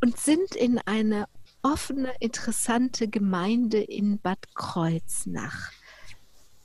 [0.00, 1.26] und sind in eine
[1.62, 5.72] offene, interessante Gemeinde in Bad Kreuznach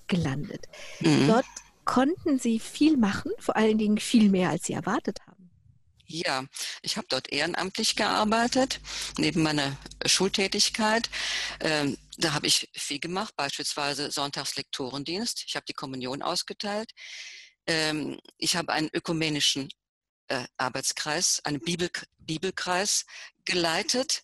[0.07, 0.67] gelandet.
[0.99, 1.27] Mhm.
[1.27, 1.45] Dort
[1.85, 5.40] konnten Sie viel machen, vor allen Dingen viel mehr, als Sie erwartet haben.
[6.13, 6.45] Ja,
[6.81, 8.81] ich habe dort ehrenamtlich gearbeitet,
[9.17, 11.09] neben meiner Schultätigkeit.
[11.61, 15.45] Ähm, da habe ich viel gemacht, beispielsweise Sonntagslektorendienst.
[15.47, 16.91] Ich habe die Kommunion ausgeteilt.
[17.65, 19.69] Ähm, ich habe einen ökumenischen
[20.27, 23.05] äh, Arbeitskreis, einen Bibel, Bibelkreis
[23.45, 24.23] geleitet.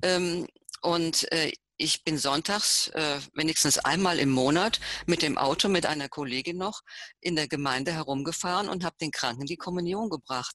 [0.00, 0.48] Ähm,
[0.80, 6.08] und äh, ich bin sonntags äh, wenigstens einmal im Monat mit dem Auto mit einer
[6.08, 6.82] Kollegin noch
[7.20, 10.54] in der Gemeinde herumgefahren und habe den Kranken die Kommunion gebracht.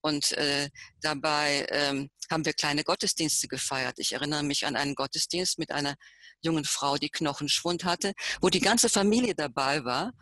[0.00, 0.70] Und äh,
[1.02, 3.98] dabei ähm, haben wir kleine Gottesdienste gefeiert.
[3.98, 5.94] Ich erinnere mich an einen Gottesdienst mit einer
[6.40, 10.12] jungen Frau, die Knochenschwund hatte, wo die ganze Familie dabei war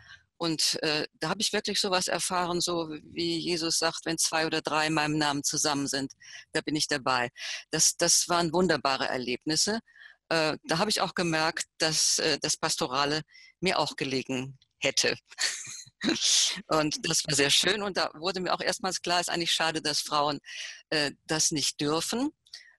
[0.43, 4.63] Und äh, da habe ich wirklich sowas erfahren, so wie Jesus sagt, wenn zwei oder
[4.63, 6.15] drei in meinem Namen zusammen sind,
[6.53, 7.29] da bin ich dabei.
[7.71, 9.81] Das, das waren wunderbare Erlebnisse.
[10.31, 13.23] Äh, da habe ich auch gemerkt, dass äh, das Pastorale
[13.61, 15.17] mir auch gelegen hätte.
[16.69, 17.83] und das war sehr schön.
[17.83, 20.41] Und da wurde mir auch erstmals klar, es ist eigentlich schade, dass Frauen
[20.89, 22.31] äh, das nicht dürfen.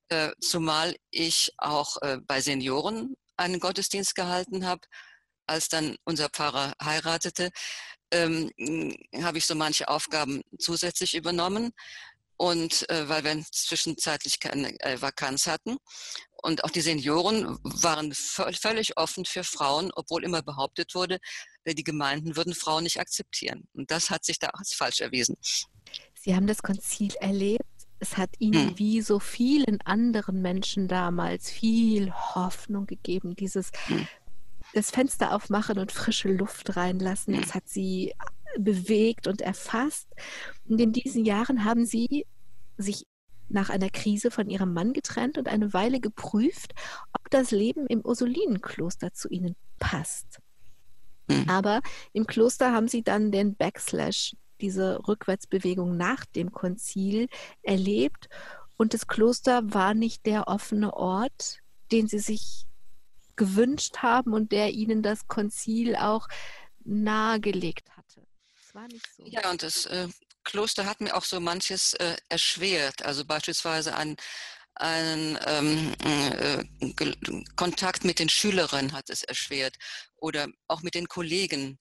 [0.09, 4.81] Äh, zumal ich auch äh, bei Senioren einen Gottesdienst gehalten habe
[5.45, 7.51] als dann unser Pfarrer heiratete,
[8.11, 8.51] ähm,
[9.21, 11.71] habe ich so manche Aufgaben zusätzlich übernommen.
[12.37, 15.77] Und äh, weil wir zwischenzeitlich keine äh, Vakanz hatten.
[16.41, 21.19] Und auch die Senioren waren völlig offen für Frauen, obwohl immer behauptet wurde,
[21.63, 23.67] äh, die Gemeinden würden Frauen nicht akzeptieren.
[23.73, 25.37] Und das hat sich da als falsch erwiesen.
[26.15, 27.65] Sie haben das Konzil erlebt.
[27.99, 28.79] Es hat Ihnen hm.
[28.79, 34.07] wie so vielen anderen Menschen damals viel Hoffnung gegeben, dieses hm
[34.73, 37.39] das Fenster aufmachen und frische Luft reinlassen.
[37.39, 38.13] Das hat sie
[38.57, 40.07] bewegt und erfasst.
[40.67, 42.25] Und in diesen Jahren haben sie
[42.77, 43.05] sich
[43.53, 46.73] nach einer Krise von ihrem Mann getrennt und eine Weile geprüft,
[47.13, 50.39] ob das Leben im Ursulinenkloster zu ihnen passt.
[51.27, 51.49] Mhm.
[51.49, 51.81] Aber
[52.13, 57.27] im Kloster haben sie dann den Backslash, diese Rückwärtsbewegung nach dem Konzil,
[57.63, 58.29] erlebt.
[58.77, 61.59] Und das Kloster war nicht der offene Ort,
[61.91, 62.65] den sie sich
[63.35, 66.27] gewünscht haben und der ihnen das Konzil auch
[66.83, 68.25] nahegelegt hatte.
[68.73, 69.23] War nicht so.
[69.25, 70.07] Ja, und das äh,
[70.43, 73.03] Kloster hat mir auch so manches äh, erschwert.
[73.03, 74.15] Also beispielsweise ein
[74.75, 76.63] einen ähm, äh,
[77.57, 79.75] Kontakt mit den Schülerinnen hat es erschwert
[80.15, 81.77] oder auch mit den Kollegen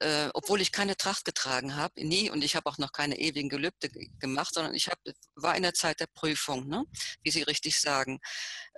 [0.00, 3.48] äh, obwohl ich keine Tracht getragen habe, nie, und ich habe auch noch keine ewigen
[3.48, 4.98] Gelübde gemacht, sondern ich hab,
[5.34, 6.84] war in der Zeit der Prüfung, ne?
[7.22, 8.20] wie Sie richtig sagen.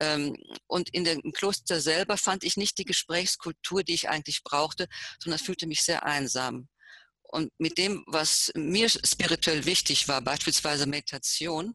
[0.01, 4.87] Ähm, und in dem Kloster selber fand ich nicht die Gesprächskultur, die ich eigentlich brauchte,
[5.21, 6.69] sondern fühlte mich sehr einsam.
[7.29, 11.75] Und mit dem, was mir spirituell wichtig war, beispielsweise Meditation,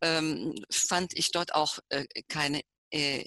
[0.00, 3.24] ähm, fand ich dort auch äh, keine äh,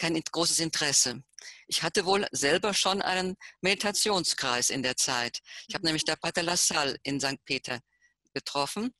[0.00, 1.22] kein großes Interesse.
[1.66, 5.40] Ich hatte wohl selber schon einen Meditationskreis in der Zeit.
[5.68, 7.44] Ich habe nämlich der Pater Lassalle in St.
[7.44, 7.80] Peter
[8.32, 8.94] getroffen.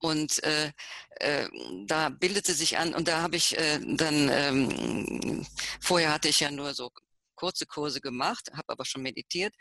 [0.00, 0.72] Und äh,
[1.20, 1.48] äh,
[1.86, 5.46] da bildete sich an, und da habe ich äh, dann, ähm,
[5.80, 6.90] vorher hatte ich ja nur so
[7.34, 9.54] kurze Kurse gemacht, habe aber schon meditiert.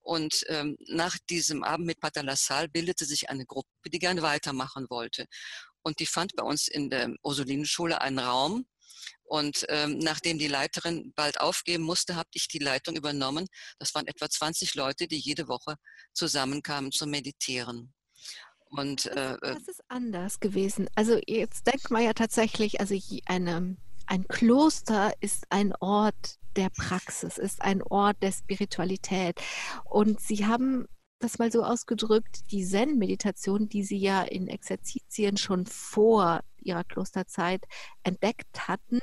[0.00, 4.86] Und ähm, nach diesem Abend mit Pater Lassalle bildete sich eine Gruppe, die gerne weitermachen
[4.90, 5.26] wollte.
[5.82, 8.66] Und die fand bei uns in der Ursulinenschule einen Raum,
[9.24, 13.46] und ähm, nachdem die Leiterin bald aufgeben musste, habe ich die Leitung übernommen.
[13.78, 15.76] Das waren etwa 20 Leute, die jede Woche
[16.12, 17.94] zusammenkamen zum Meditieren.
[18.66, 20.88] Und, äh, äh, das ist anders gewesen.
[20.94, 22.94] Also jetzt denkt man ja tatsächlich, also
[23.26, 29.40] eine, ein Kloster ist ein Ort der Praxis, ist ein Ort der Spiritualität.
[29.84, 30.86] Und Sie haben
[31.18, 37.64] das mal so ausgedrückt, die Zen-Meditation, die Sie ja in Exerzitien schon vor Ihrer Klosterzeit
[38.02, 39.00] entdeckt hatten,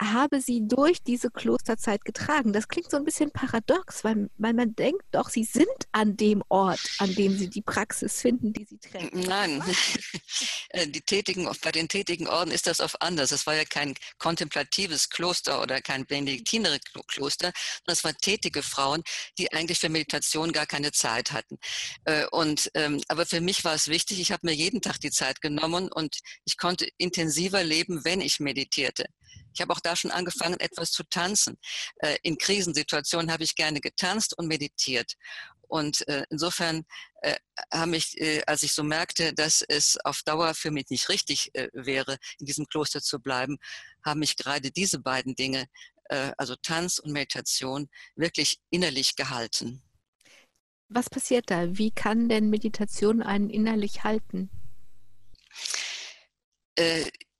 [0.00, 2.52] habe sie durch diese Klosterzeit getragen.
[2.52, 6.42] Das klingt so ein bisschen paradox, weil, weil man denkt doch, sie sind an dem
[6.48, 9.10] Ort, an dem sie die Praxis finden, die sie trennen.
[9.12, 9.62] Nein,
[10.70, 13.32] äh, die tätigen, bei den tätigen Orden ist das oft anders.
[13.32, 17.52] Es war ja kein kontemplatives Kloster oder kein Benediktinerkloster,
[17.86, 19.02] das waren tätige Frauen,
[19.38, 21.58] die eigentlich für Meditation gar keine Zeit hatten.
[22.04, 25.10] Äh, und, ähm, aber für mich war es wichtig, ich habe mir jeden Tag die
[25.10, 29.06] Zeit genommen und ich konnte intensiver leben, wenn ich meditierte.
[29.56, 31.56] Ich habe auch da schon angefangen, etwas zu tanzen.
[31.96, 35.14] Äh, in Krisensituationen habe ich gerne getanzt und meditiert.
[35.66, 36.84] Und äh, insofern
[37.22, 37.36] äh,
[37.72, 38.16] haben mich,
[38.46, 42.66] als ich so merkte, dass es auf Dauer für mich nicht richtig wäre, in diesem
[42.66, 43.56] Kloster zu bleiben,
[44.04, 45.66] haben mich gerade diese beiden Dinge,
[46.08, 49.82] also Tanz und Meditation, wirklich innerlich gehalten.
[50.88, 51.76] Was passiert da?
[51.76, 54.50] Wie kann denn Meditation einen innerlich halten?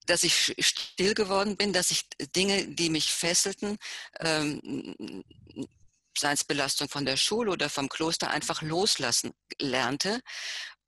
[0.07, 3.77] Dass ich still geworden bin, dass ich Dinge, die mich fesselten,
[4.21, 5.25] ähm,
[6.17, 10.21] sei es Belastung von der Schule oder vom Kloster, einfach loslassen lernte.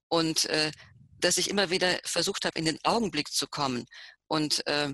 [0.07, 0.71] Und äh,
[1.19, 3.85] dass ich immer wieder versucht habe, in den Augenblick zu kommen.
[4.27, 4.93] Und äh,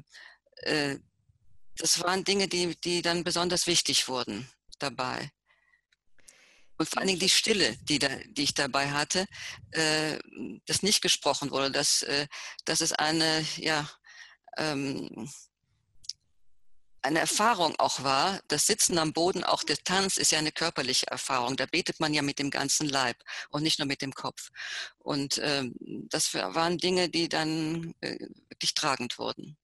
[0.64, 1.00] äh,
[1.78, 5.32] das waren Dinge, die, die dann besonders wichtig wurden dabei.
[6.78, 9.28] Und vor allen Dingen die Stille, die, da, die ich dabei hatte,
[9.72, 10.20] äh,
[10.66, 12.28] dass nicht gesprochen wurde, dass, äh,
[12.66, 13.90] dass es eine, ja,
[14.58, 15.30] ähm,
[17.06, 21.06] eine Erfahrung auch war, das Sitzen am Boden, auch der Tanz ist ja eine körperliche
[21.08, 21.56] Erfahrung.
[21.56, 23.18] Da betet man ja mit dem ganzen Leib
[23.52, 24.50] und nicht nur mit dem Kopf.
[24.98, 25.76] Und ähm,
[26.10, 28.18] das waren Dinge, die dann äh,
[28.50, 29.56] wirklich tragend wurden.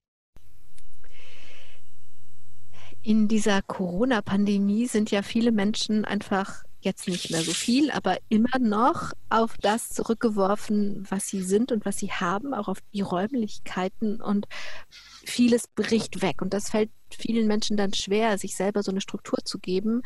[3.01, 8.59] In dieser Corona-Pandemie sind ja viele Menschen einfach jetzt nicht mehr so viel, aber immer
[8.59, 14.21] noch auf das zurückgeworfen, was sie sind und was sie haben, auch auf die Räumlichkeiten
[14.21, 14.47] und
[15.23, 16.41] vieles bricht weg.
[16.41, 20.01] Und das fällt vielen Menschen dann schwer, sich selber so eine Struktur zu geben.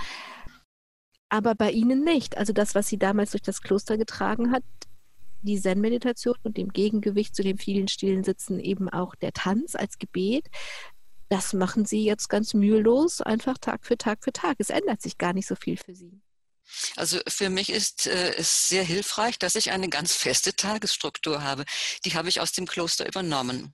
[1.30, 2.38] Aber bei ihnen nicht.
[2.38, 4.64] Also das, was sie damals durch das Kloster getragen hat,
[5.42, 10.00] die Zen-Meditation und dem Gegengewicht zu den vielen stillen Sitzen eben auch der Tanz als
[10.00, 10.48] Gebet,
[11.30, 14.58] das machen sie jetzt ganz mühelos, einfach Tag für Tag für Tag.
[14.60, 16.22] Es ändert sich gar nicht so viel für sie.
[16.96, 21.66] Also für mich ist äh, es sehr hilfreich, dass ich eine ganz feste Tagesstruktur habe.
[22.06, 23.74] Die habe ich aus dem Kloster übernommen.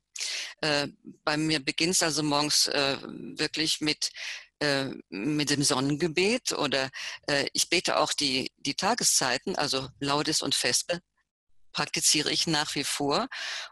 [0.62, 0.88] Äh,
[1.24, 4.12] bei mir beginnt es also morgens äh, wirklich mit
[5.10, 6.92] mit dem Sonnengebet oder
[7.52, 11.00] ich bete auch die, die Tageszeiten, also Laudes und Vesper,
[11.72, 13.28] praktiziere ich nach wie vor.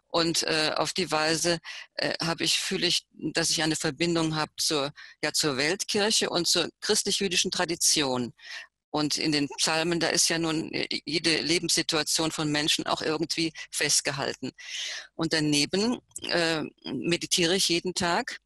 [0.08, 1.60] Und äh, auf die Weise
[1.96, 4.92] äh, habe ich, fühle ich, dass ich eine Verbindung habe zur,
[5.24, 8.34] ja, zur Weltkirche und zur christlich-jüdischen Tradition.
[8.92, 13.54] Und in den Psalmen, da ist ja nun äh, jede Lebenssituation von Menschen auch irgendwie
[13.72, 14.52] festgehalten.
[15.16, 16.00] Und daneben
[16.30, 18.40] äh, meditiere ich jeden Tag.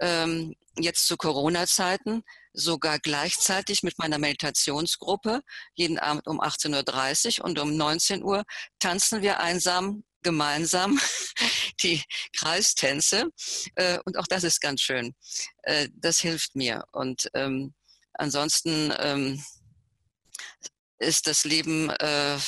[0.00, 5.42] Ähm, jetzt zu Corona-Zeiten sogar gleichzeitig mit meiner Meditationsgruppe
[5.74, 8.44] jeden Abend um 18.30 Uhr und um 19 Uhr
[8.78, 10.98] tanzen wir einsam gemeinsam
[11.82, 12.02] die
[12.36, 13.28] Kreistänze.
[13.76, 15.14] Äh, und auch das ist ganz schön.
[15.62, 16.84] Äh, das hilft mir.
[16.92, 17.74] Und ähm,
[18.14, 19.44] ansonsten ähm,
[20.98, 22.38] ist das Leben äh,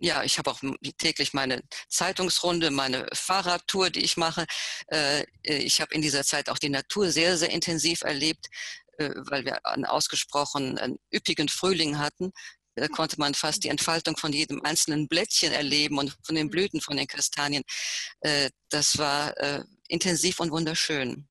[0.00, 0.60] ja, ich habe auch
[0.98, 4.46] täglich meine Zeitungsrunde, meine Fahrradtour, die ich mache.
[4.90, 8.46] Äh, ich habe in dieser Zeit auch die Natur sehr, sehr intensiv erlebt,
[8.96, 12.32] äh, weil wir einen ausgesprochen einen üppigen Frühling hatten.
[12.76, 16.80] Da konnte man fast die Entfaltung von jedem einzelnen Blättchen erleben und von den Blüten
[16.80, 17.62] von den Kastanien.
[18.20, 19.34] Äh, das war
[19.88, 21.28] intensiv und wunderschön.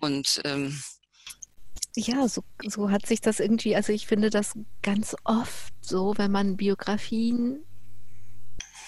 [0.00, 0.82] Und ähm,
[1.96, 6.30] ja, so, so hat sich das irgendwie, also ich finde das ganz oft so, wenn
[6.30, 7.60] man Biografien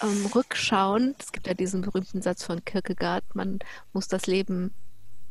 [0.01, 3.59] ähm, rückschauen, es gibt ja diesen berühmten Satz von Kierkegaard, man
[3.91, 4.73] muss das Leben,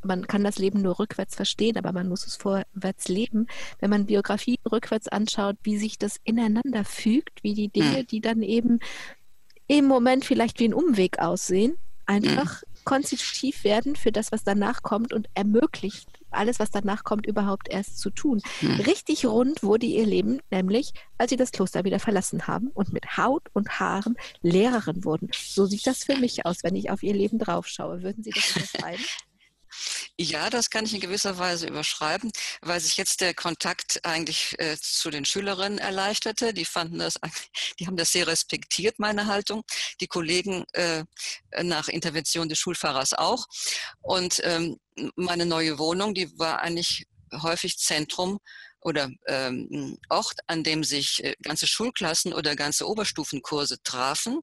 [0.04, 3.46] man kann das Leben nur rückwärts verstehen, aber man muss es vorwärts leben.
[3.78, 8.06] Wenn man Biografien rückwärts anschaut, wie sich das ineinander fügt, wie die Dinge, hm.
[8.08, 8.80] die dann eben
[9.68, 12.68] im Moment vielleicht wie ein Umweg aussehen, einfach hm.
[12.84, 17.98] konstitutiv werden für das, was danach kommt und ermöglicht alles, was danach kommt, überhaupt erst
[17.98, 18.40] zu tun.
[18.60, 18.80] Hm.
[18.80, 23.16] Richtig rund wurde ihr Leben, nämlich als sie das Kloster wieder verlassen haben und mit
[23.16, 25.30] Haut und Haaren Lehrerin wurden.
[25.32, 28.02] So sieht das für mich aus, wenn ich auf ihr Leben draufschaue.
[28.02, 29.02] Würden Sie das unterschreiben?
[30.18, 34.76] Ja, das kann ich in gewisser Weise überschreiben, weil sich jetzt der Kontakt eigentlich äh,
[34.80, 36.54] zu den Schülerinnen erleichterte.
[36.54, 37.14] Die fanden das,
[37.78, 39.62] die haben das sehr respektiert, meine Haltung.
[40.00, 41.04] Die Kollegen äh,
[41.62, 43.46] nach Intervention des Schulfahrers auch.
[44.00, 44.78] Und ähm,
[45.16, 48.38] meine neue Wohnung, die war eigentlich häufig Zentrum
[48.82, 54.40] oder ähm, Ort, an dem sich äh, ganze Schulklassen oder ganze Oberstufenkurse trafen.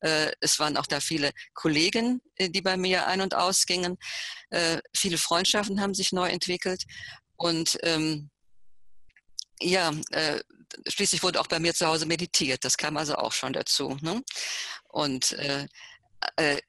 [0.00, 3.96] Äh, es waren auch da viele Kollegen, äh, die bei mir ein- und ausgingen.
[4.50, 6.84] Äh, viele Freundschaften haben sich neu entwickelt.
[7.36, 8.30] Und ähm,
[9.60, 10.40] ja, äh,
[10.88, 12.64] schließlich wurde auch bei mir zu Hause meditiert.
[12.64, 13.96] Das kam also auch schon dazu.
[14.00, 14.22] Ne?
[14.88, 15.66] Und äh,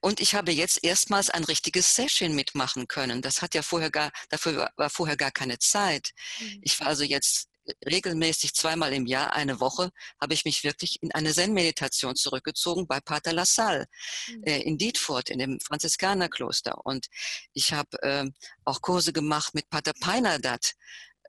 [0.01, 3.21] und ich habe jetzt erstmals ein richtiges Session mitmachen können.
[3.21, 6.11] Das hat ja vorher gar, dafür war vorher gar keine Zeit.
[6.39, 6.59] Mhm.
[6.61, 7.49] Ich war also jetzt
[7.85, 9.91] regelmäßig zweimal im Jahr, eine Woche,
[10.21, 13.87] habe ich mich wirklich in eine Zen-Meditation zurückgezogen bei Pater Lassalle
[14.27, 14.43] mhm.
[14.43, 16.85] äh, in Dietfurt, in dem Franziskanerkloster.
[16.85, 17.07] Und
[17.53, 18.29] ich habe äh,
[18.65, 20.73] auch Kurse gemacht mit Pater Peinadat,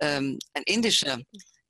[0.00, 1.20] ähm, ein indischer,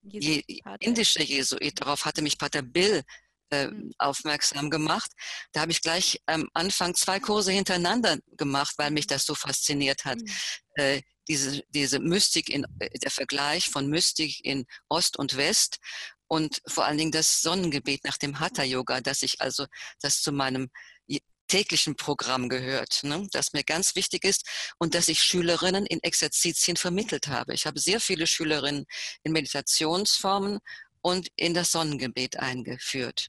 [0.03, 0.45] Je,
[0.81, 1.81] indischer Jesuit.
[1.81, 3.03] Darauf hatte mich Pater Bill
[3.51, 3.93] äh, mhm.
[3.99, 5.11] aufmerksam gemacht.
[5.53, 10.05] Da habe ich gleich am Anfang zwei Kurse hintereinander gemacht, weil mich das so fasziniert
[10.05, 10.19] hat.
[10.19, 10.31] Mhm.
[10.75, 15.79] Äh, diese, diese Mystik, in, äh, der Vergleich von Mystik in Ost und West
[16.29, 19.67] und vor allen Dingen das Sonnengebet nach dem Hatha-Yoga, dass ich also
[20.01, 20.71] das zu meinem
[21.49, 26.77] täglichen Programm gehört, ne, das mir ganz wichtig ist und dass ich Schülerinnen in Exerzitien
[26.77, 27.55] vermittelt habe.
[27.55, 28.87] Ich habe sehr viele Schülerinnen
[29.23, 30.59] in Meditationsformen
[31.03, 33.29] und in das Sonnengebet eingeführt.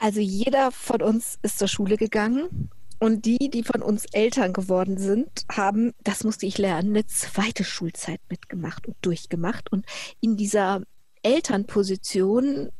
[0.00, 4.98] Also jeder von uns ist zur Schule gegangen und die, die von uns Eltern geworden
[4.98, 9.70] sind, haben, das musste ich lernen, eine zweite Schulzeit mitgemacht und durchgemacht.
[9.70, 9.86] Und
[10.20, 10.82] in dieser
[11.22, 12.70] Elternposition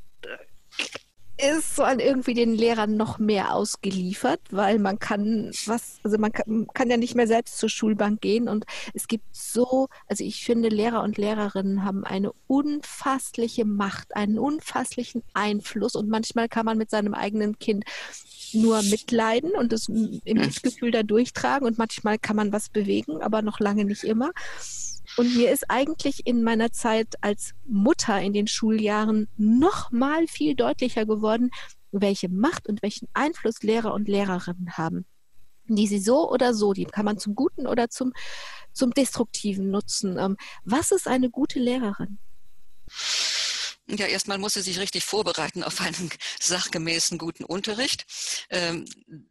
[1.39, 6.67] ist man irgendwie den Lehrern noch mehr ausgeliefert, weil man kann was, also man kann,
[6.75, 10.69] kann, ja nicht mehr selbst zur Schulbank gehen und es gibt so, also ich finde,
[10.69, 16.91] Lehrer und Lehrerinnen haben eine unfassliche Macht, einen unfasslichen Einfluss und manchmal kann man mit
[16.91, 17.85] seinem eigenen Kind
[18.53, 23.43] nur mitleiden und das im Mitgefühl da durchtragen und manchmal kann man was bewegen, aber
[23.43, 24.33] noch lange nicht immer.
[25.19, 30.55] Und mir ist eigentlich in meiner Zeit als Mutter in den Schuljahren noch mal viel
[30.55, 31.51] deutlicher geworden,
[31.91, 35.07] welche Macht und welchen Einfluss Lehrer und Lehrerinnen haben,
[35.67, 38.13] die sie so oder so, die kann man zum Guten oder zum,
[38.73, 40.19] zum Destruktiven nutzen.
[40.19, 42.19] Ähm, was ist eine gute Lehrerin?
[43.91, 46.11] Ja, erstmal muss sie sich richtig vorbereiten auf einen
[46.41, 48.05] sachgemäßen guten Unterricht.
[48.51, 48.85] Ähm,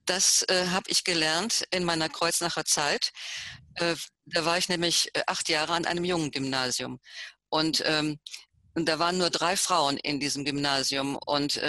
[0.05, 3.11] das äh, habe ich gelernt in meiner Kreuznacher Zeit.
[3.75, 3.95] Äh,
[4.25, 6.99] da war ich nämlich äh, acht Jahre an einem jungen Gymnasium.
[7.49, 8.19] Und, ähm,
[8.73, 11.17] und da waren nur drei Frauen in diesem Gymnasium.
[11.23, 11.61] Und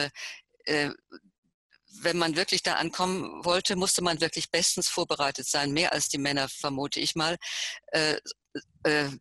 [2.03, 6.19] wenn man wirklich da ankommen wollte, musste man wirklich bestens vorbereitet sein, mehr als die
[6.19, 7.37] Männer, vermute ich mal,
[7.93, 8.17] äh,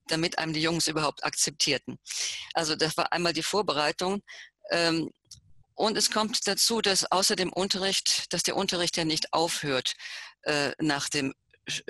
[0.08, 2.00] damit einem die Jungs überhaupt akzeptierten.
[2.54, 4.22] Also das war einmal die Vorbereitung.
[4.72, 5.12] Ähm,
[5.76, 9.94] und es kommt dazu, dass außer dem Unterricht, dass der Unterricht ja nicht aufhört
[10.44, 11.34] äh, nach dem äh,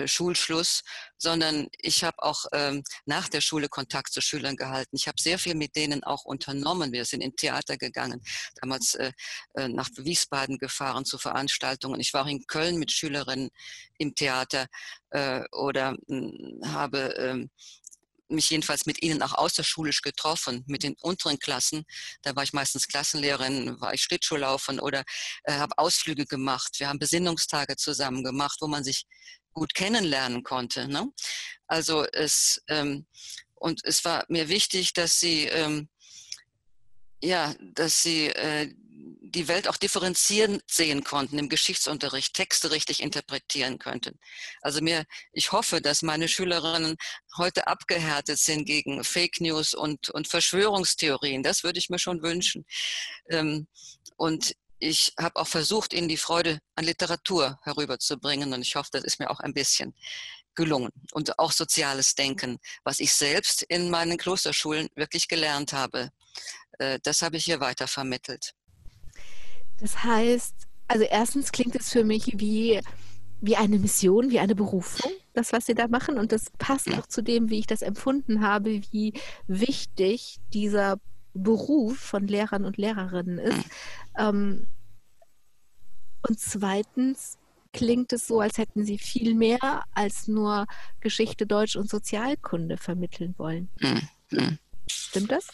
[0.05, 0.81] Schulschluss,
[1.17, 4.95] sondern ich habe auch ähm, nach der Schule Kontakt zu Schülern gehalten.
[4.95, 6.91] Ich habe sehr viel mit denen auch unternommen.
[6.91, 8.21] Wir sind in Theater gegangen,
[8.61, 9.11] damals äh,
[9.55, 11.99] äh, nach Wiesbaden gefahren zu Veranstaltungen.
[11.99, 13.49] Ich war auch in Köln mit Schülerinnen
[13.97, 14.67] im Theater
[15.11, 16.31] äh, oder äh,
[16.65, 17.49] habe ähm,
[18.29, 21.85] mich jedenfalls mit ihnen auch außerschulisch getroffen, mit den unteren Klassen.
[22.21, 25.03] Da war ich meistens Klassenlehrerin, war ich Schlittschuhlaufen oder
[25.43, 26.79] äh, habe Ausflüge gemacht.
[26.79, 29.05] Wir haben Besinnungstage zusammen gemacht, wo man sich
[29.57, 30.87] gut kennenlernen konnte.
[30.87, 31.11] Ne?
[31.65, 33.07] Also es ähm,
[33.55, 35.89] und es war mir wichtig, dass sie ähm,
[37.21, 38.71] ja, dass sie äh,
[39.29, 44.19] die Welt auch differenzieren sehen konnten im Geschichtsunterricht, Texte richtig interpretieren könnten.
[44.61, 46.95] Also mir, ich hoffe, dass meine Schülerinnen
[47.35, 51.43] heute abgehärtet sind gegen Fake News und, und Verschwörungstheorien.
[51.43, 52.65] Das würde ich mir schon wünschen.
[53.29, 53.67] Ähm,
[54.15, 59.03] und ich habe auch versucht, ihnen die Freude an Literatur herüberzubringen und ich hoffe, das
[59.03, 59.93] ist mir auch ein bisschen
[60.55, 60.91] gelungen.
[61.11, 66.09] Und auch soziales Denken, was ich selbst in meinen Klosterschulen wirklich gelernt habe,
[66.79, 68.53] äh, das habe ich hier weiter vermittelt.
[69.79, 70.55] Das heißt,
[70.87, 72.81] also erstens klingt es für mich wie,
[73.41, 76.17] wie eine Mission, wie eine Berufung, das, was Sie da machen.
[76.17, 79.13] Und das passt auch zu dem, wie ich das empfunden habe, wie
[79.47, 80.97] wichtig dieser
[81.33, 83.63] Beruf von Lehrern und Lehrerinnen ist.
[84.17, 84.67] Ähm,
[86.27, 87.37] und zweitens
[87.73, 90.65] klingt es so, als hätten Sie viel mehr als nur
[90.99, 93.69] Geschichte, Deutsch und Sozialkunde vermitteln wollen.
[93.79, 94.57] Mhm.
[94.89, 95.47] Stimmt das?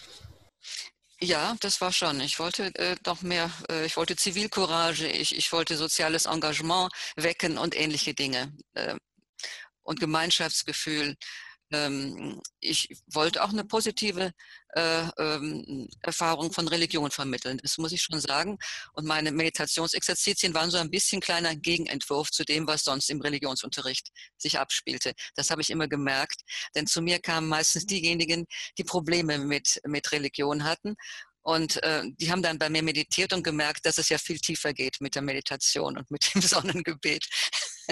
[1.19, 2.19] Ja, das war schon.
[2.21, 7.57] Ich wollte äh, noch mehr, äh, ich wollte Zivilcourage, ich, ich wollte soziales Engagement wecken
[7.57, 8.51] und ähnliche Dinge.
[8.73, 8.95] Äh,
[9.83, 11.15] und Gemeinschaftsgefühl.
[11.73, 14.31] Ähm, ich wollte auch eine positive
[14.75, 17.59] äh, ähm, Erfahrung von Religion vermitteln.
[17.61, 18.57] Das muss ich schon sagen.
[18.93, 24.09] Und meine Meditationsexerzitien waren so ein bisschen kleiner Gegenentwurf zu dem, was sonst im Religionsunterricht
[24.37, 25.13] sich abspielte.
[25.35, 26.41] Das habe ich immer gemerkt.
[26.75, 28.45] Denn zu mir kamen meistens diejenigen,
[28.77, 30.95] die Probleme mit, mit Religion hatten.
[31.43, 34.73] Und äh, die haben dann bei mir meditiert und gemerkt, dass es ja viel tiefer
[34.73, 37.27] geht mit der Meditation und mit dem Sonnengebet.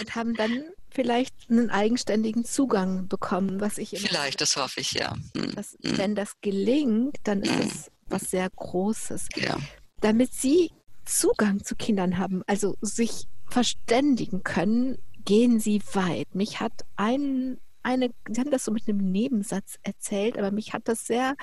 [0.00, 4.92] und haben dann vielleicht einen eigenständigen Zugang bekommen, was ich immer Vielleicht, das hoffe ich,
[4.92, 5.14] ja.
[5.36, 5.54] Hm.
[5.54, 5.98] Dass, hm.
[5.98, 9.28] Wenn das gelingt, dann ist es was sehr Großes.
[9.36, 9.56] Ja.
[10.00, 10.72] Damit Sie
[11.04, 16.34] Zugang zu Kindern haben, also sich verständigen können, gehen Sie weit.
[16.34, 20.88] Mich hat ein eine, Sie haben das so mit einem Nebensatz erzählt, aber mich hat
[20.88, 21.36] das sehr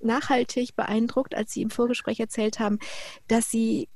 [0.00, 2.78] nachhaltig beeindruckt, als Sie im Vorgespräch erzählt haben,
[3.28, 3.88] dass Sie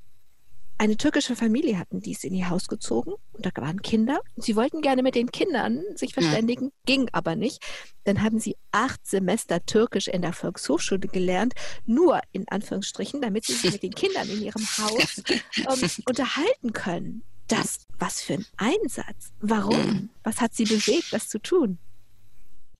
[0.79, 4.21] eine türkische Familie hatten, die ist in ihr Haus gezogen und da waren Kinder.
[4.35, 6.71] Sie wollten gerne mit den Kindern sich verständigen, ja.
[6.85, 7.63] ging aber nicht.
[8.03, 11.53] Dann haben sie acht Semester Türkisch in der Volkshochschule gelernt,
[11.85, 15.23] nur in Anführungsstrichen, damit sie sich mit den Kindern in ihrem Haus
[15.57, 19.31] ähm, unterhalten können das, was für ein Einsatz.
[19.39, 20.09] Warum?
[20.23, 21.79] Was hat Sie bewegt, das zu tun?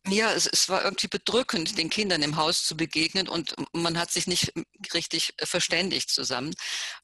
[0.07, 4.09] Ja, es, es, war irgendwie bedrückend, den Kindern im Haus zu begegnen und man hat
[4.11, 4.53] sich nicht
[4.93, 6.53] richtig verständigt zusammen.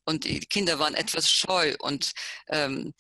[0.06, 2.12] Und die Kinder waren etwas scheu und
[2.48, 2.94] ähm,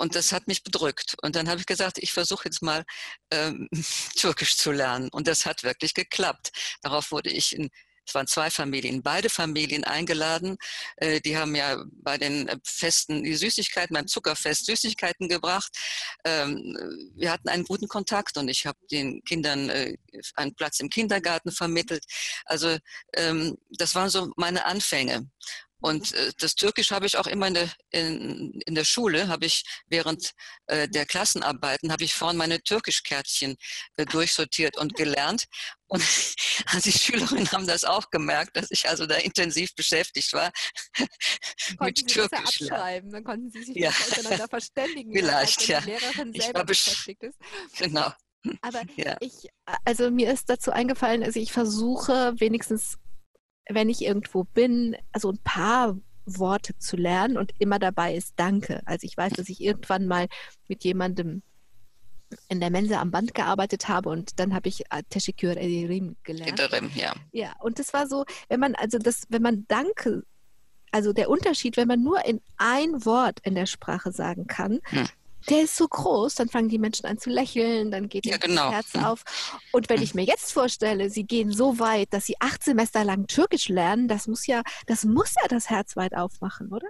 [0.00, 1.16] und das hat mich bedrückt.
[1.22, 2.84] Und dann habe ich gesagt, ich versuche jetzt mal
[3.32, 3.68] ähm,
[4.16, 5.08] Türkisch zu lernen.
[5.10, 6.50] Und das hat wirklich geklappt.
[6.82, 7.68] Darauf wurde ich in
[8.08, 10.56] es waren zwei Familien, beide Familien eingeladen.
[10.96, 15.76] Äh, die haben ja bei den äh, Festen die Süßigkeiten, beim Zuckerfest Süßigkeiten gebracht.
[16.24, 19.96] Ähm, wir hatten einen guten Kontakt und ich habe den Kindern äh,
[20.36, 22.04] einen Platz im Kindergarten vermittelt.
[22.46, 22.78] Also
[23.14, 25.28] ähm, das waren so meine Anfänge.
[25.80, 29.46] Und äh, das Türkisch habe ich auch immer in der, in, in der Schule, habe
[29.46, 30.32] ich während
[30.66, 33.56] äh, der Klassenarbeiten, habe ich vorhin meine Türkischkärtchen
[33.96, 35.44] äh, durchsortiert und gelernt.
[35.86, 36.02] Und
[36.84, 40.50] die Schülerinnen haben das auch gemerkt, dass ich also da intensiv beschäftigt war
[41.80, 42.62] mit Türkisch.
[42.62, 43.90] Abschreiben, dann konnten Sie sich ja.
[43.90, 45.12] miteinander verständigen.
[45.12, 45.80] Vielleicht, ja.
[45.80, 47.38] Die Lehrerin selber beschäftigt ist.
[47.78, 48.12] Genau.
[48.62, 49.16] Aber ja.
[49.20, 49.48] ich,
[49.84, 52.96] also mir ist dazu eingefallen, also ich versuche wenigstens,
[53.68, 55.96] wenn ich irgendwo bin, also ein paar
[56.26, 58.82] Worte zu lernen und immer dabei ist Danke.
[58.84, 60.26] Also ich weiß, dass ich irgendwann mal
[60.68, 61.42] mit jemandem
[62.48, 66.60] in der Mensa am Band gearbeitet habe und dann habe ich Teşekkür ederim gelernt.
[66.60, 67.14] Ederim, ja.
[67.32, 70.24] Ja, und das war so, wenn man also das, wenn man Danke,
[70.92, 75.06] also der Unterschied, wenn man nur in ein Wort in der Sprache sagen kann, hm.
[75.48, 78.70] Der ist so groß, dann fangen die Menschen an zu lächeln, dann geht ja, genau.
[78.70, 79.24] das Herz auf.
[79.72, 83.26] Und wenn ich mir jetzt vorstelle, sie gehen so weit, dass sie acht Semester lang
[83.26, 86.88] Türkisch lernen, das muss ja, das muss ja das Herz weit aufmachen, oder?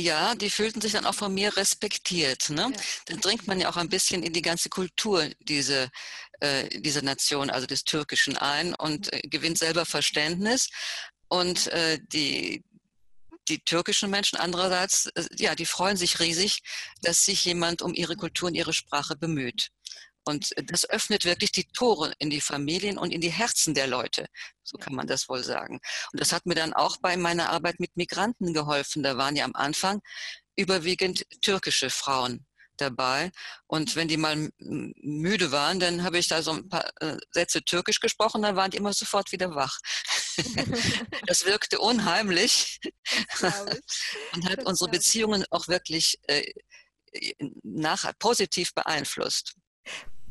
[0.00, 2.50] Ja, die fühlten sich dann auch von mir respektiert.
[2.50, 2.70] Ne?
[2.72, 2.82] Ja.
[3.06, 5.90] Dann dringt man ja auch ein bisschen in die ganze Kultur diese,
[6.38, 10.68] äh, dieser Nation, also des Türkischen ein und äh, gewinnt selber Verständnis.
[11.26, 12.64] Und äh, die,
[13.48, 16.60] die türkischen Menschen andererseits, äh, ja, die freuen sich riesig,
[17.02, 19.68] dass sich jemand um ihre Kultur und ihre Sprache bemüht.
[20.24, 24.26] Und das öffnet wirklich die Tore in die Familien und in die Herzen der Leute.
[24.62, 25.80] So kann man das wohl sagen.
[26.12, 29.02] Und das hat mir dann auch bei meiner Arbeit mit Migranten geholfen.
[29.02, 30.02] Da waren ja am Anfang
[30.54, 32.46] überwiegend türkische Frauen
[32.76, 33.30] dabei.
[33.66, 37.62] Und wenn die mal müde waren, dann habe ich da so ein paar äh, Sätze
[37.62, 39.78] türkisch gesprochen, dann waren die immer sofort wieder wach.
[41.26, 42.80] das wirkte unheimlich
[44.34, 46.52] und hat unsere Beziehungen auch wirklich äh,
[47.62, 49.54] nach, positiv beeinflusst.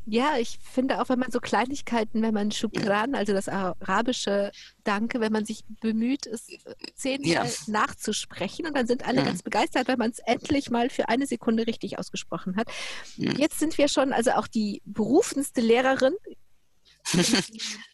[0.10, 4.54] Ja, ich finde auch, wenn man so Kleinigkeiten, wenn man Shukran, also das arabische
[4.86, 6.58] Danke, wenn man sich bemüht, es äh,
[6.96, 7.46] zehnmal ja.
[7.68, 9.26] nachzusprechen und dann sind alle ja.
[9.26, 12.70] ganz begeistert, wenn man es endlich mal für eine Sekunde richtig ausgesprochen hat.
[13.18, 13.34] Ja.
[13.34, 16.16] Jetzt sind wir schon, also auch die berufenste Lehrerin,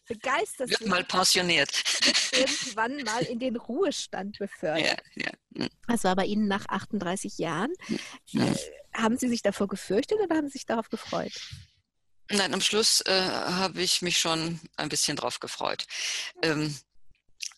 [0.08, 1.70] begeistert wird mal pensioniert.
[2.32, 5.02] irgendwann mal in den Ruhestand befördert.
[5.14, 5.68] Ja, ja.
[5.86, 7.72] Das war bei Ihnen nach 38 Jahren.
[8.34, 8.54] Äh,
[8.92, 11.32] haben Sie sich davor gefürchtet oder haben Sie sich darauf gefreut?
[12.30, 15.86] Nein, am Schluss äh, habe ich mich schon ein bisschen drauf gefreut.
[16.42, 16.74] Ähm,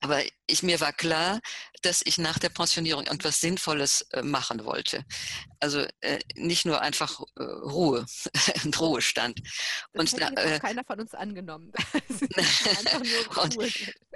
[0.00, 1.40] aber ich, mir war klar,
[1.82, 5.04] dass ich nach der Pensionierung etwas Sinnvolles äh, machen wollte.
[5.60, 8.04] Also äh, nicht nur einfach äh, Ruhe
[8.64, 9.40] und Ruhestand.
[9.92, 11.72] Das und da, äh, keiner von uns angenommen.
[13.42, 13.58] und,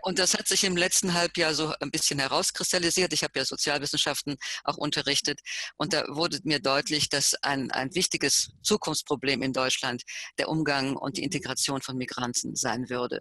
[0.03, 3.13] und, das hat sich im letzten Halbjahr so ein bisschen herauskristallisiert.
[3.13, 5.41] Ich habe ja Sozialwissenschaften auch unterrichtet
[5.77, 10.03] und da wurde mir deutlich, dass ein, ein wichtiges Zukunftsproblem in Deutschland
[10.39, 13.21] der Umgang und die Integration von Migranten sein würde.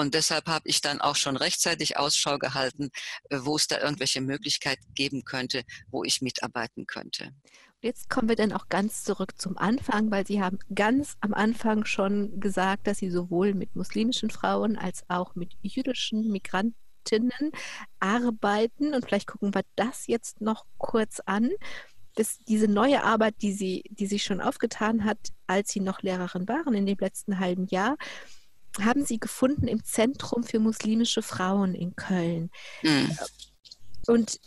[0.00, 2.88] Und deshalb habe ich dann auch schon rechtzeitig Ausschau gehalten,
[3.28, 7.32] äh, wo es da irgendwelche Möglichkeiten geben könnte, wo ich mitarbeiten könnte.
[7.82, 11.84] Jetzt kommen wir dann auch ganz zurück zum Anfang, weil Sie haben ganz am Anfang
[11.84, 17.52] schon gesagt, dass Sie sowohl mit muslimischen Frauen als auch mit jüdischen Migrantinnen
[17.98, 18.94] arbeiten.
[18.94, 21.50] Und vielleicht gucken wir das jetzt noch kurz an.
[22.14, 26.48] Das, diese neue Arbeit, die Sie, die sich schon aufgetan hat, als Sie noch Lehrerin
[26.48, 27.96] waren in dem letzten halben Jahr,
[28.84, 32.50] haben sie gefunden im Zentrum für muslimische Frauen in Köln.
[32.82, 33.16] Mhm.
[34.06, 34.40] Und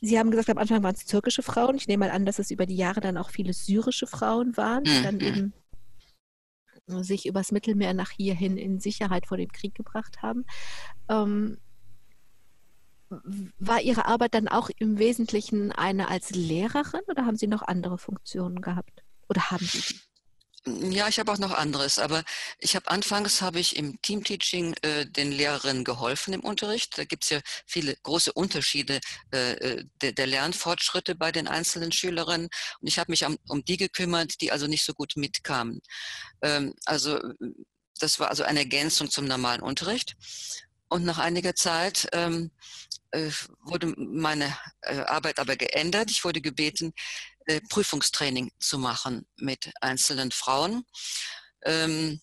[0.00, 1.76] Sie haben gesagt, am Anfang waren es türkische Frauen.
[1.76, 4.84] Ich nehme mal an, dass es über die Jahre dann auch viele syrische Frauen waren,
[4.84, 5.02] die mhm.
[5.02, 5.52] dann eben
[6.86, 10.44] sich übers Mittelmeer nach hierhin in Sicherheit vor dem Krieg gebracht haben.
[11.08, 11.56] Ähm,
[13.58, 17.96] war Ihre Arbeit dann auch im Wesentlichen eine als Lehrerin oder haben Sie noch andere
[17.96, 19.02] Funktionen gehabt?
[19.28, 20.13] Oder haben Sie die?
[20.66, 22.24] Ja, ich habe auch noch anderes, aber
[22.58, 26.96] ich habe anfangs habe ich im Teamteaching äh, den Lehrerinnen geholfen im Unterricht.
[26.96, 29.00] Da gibt es ja viele große Unterschiede
[29.30, 32.48] äh, äh, der, der, Lernfortschritte bei den einzelnen Schülerinnen
[32.80, 35.82] und ich habe mich um, um, die gekümmert, die also nicht so gut mitkamen.
[36.40, 37.20] Ähm, also
[38.00, 40.16] das war also eine Ergänzung zum normalen Unterricht.
[40.88, 42.52] Und nach einiger Zeit ähm,
[43.10, 43.30] äh,
[43.64, 46.10] wurde meine äh, Arbeit aber geändert.
[46.10, 46.92] Ich wurde gebeten,
[47.46, 50.84] äh, Prüfungstraining zu machen mit einzelnen Frauen.
[51.62, 52.20] Ähm,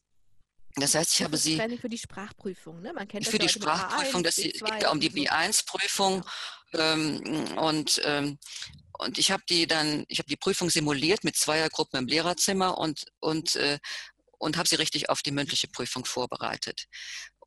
[0.75, 1.57] das heißt, ich habe sie.
[1.57, 2.93] Training für die Sprachprüfung, ne?
[2.93, 6.25] Man kennt das Für die Sprachprüfung, das geht um die B1-Prüfung.
[6.73, 8.39] Ähm, und, ähm,
[8.97, 13.05] und ich habe die dann, ich habe die Prüfung simuliert mit Zweiergruppen im Lehrerzimmer und,
[13.19, 13.79] und, äh,
[14.37, 16.85] und habe sie richtig auf die mündliche Prüfung vorbereitet.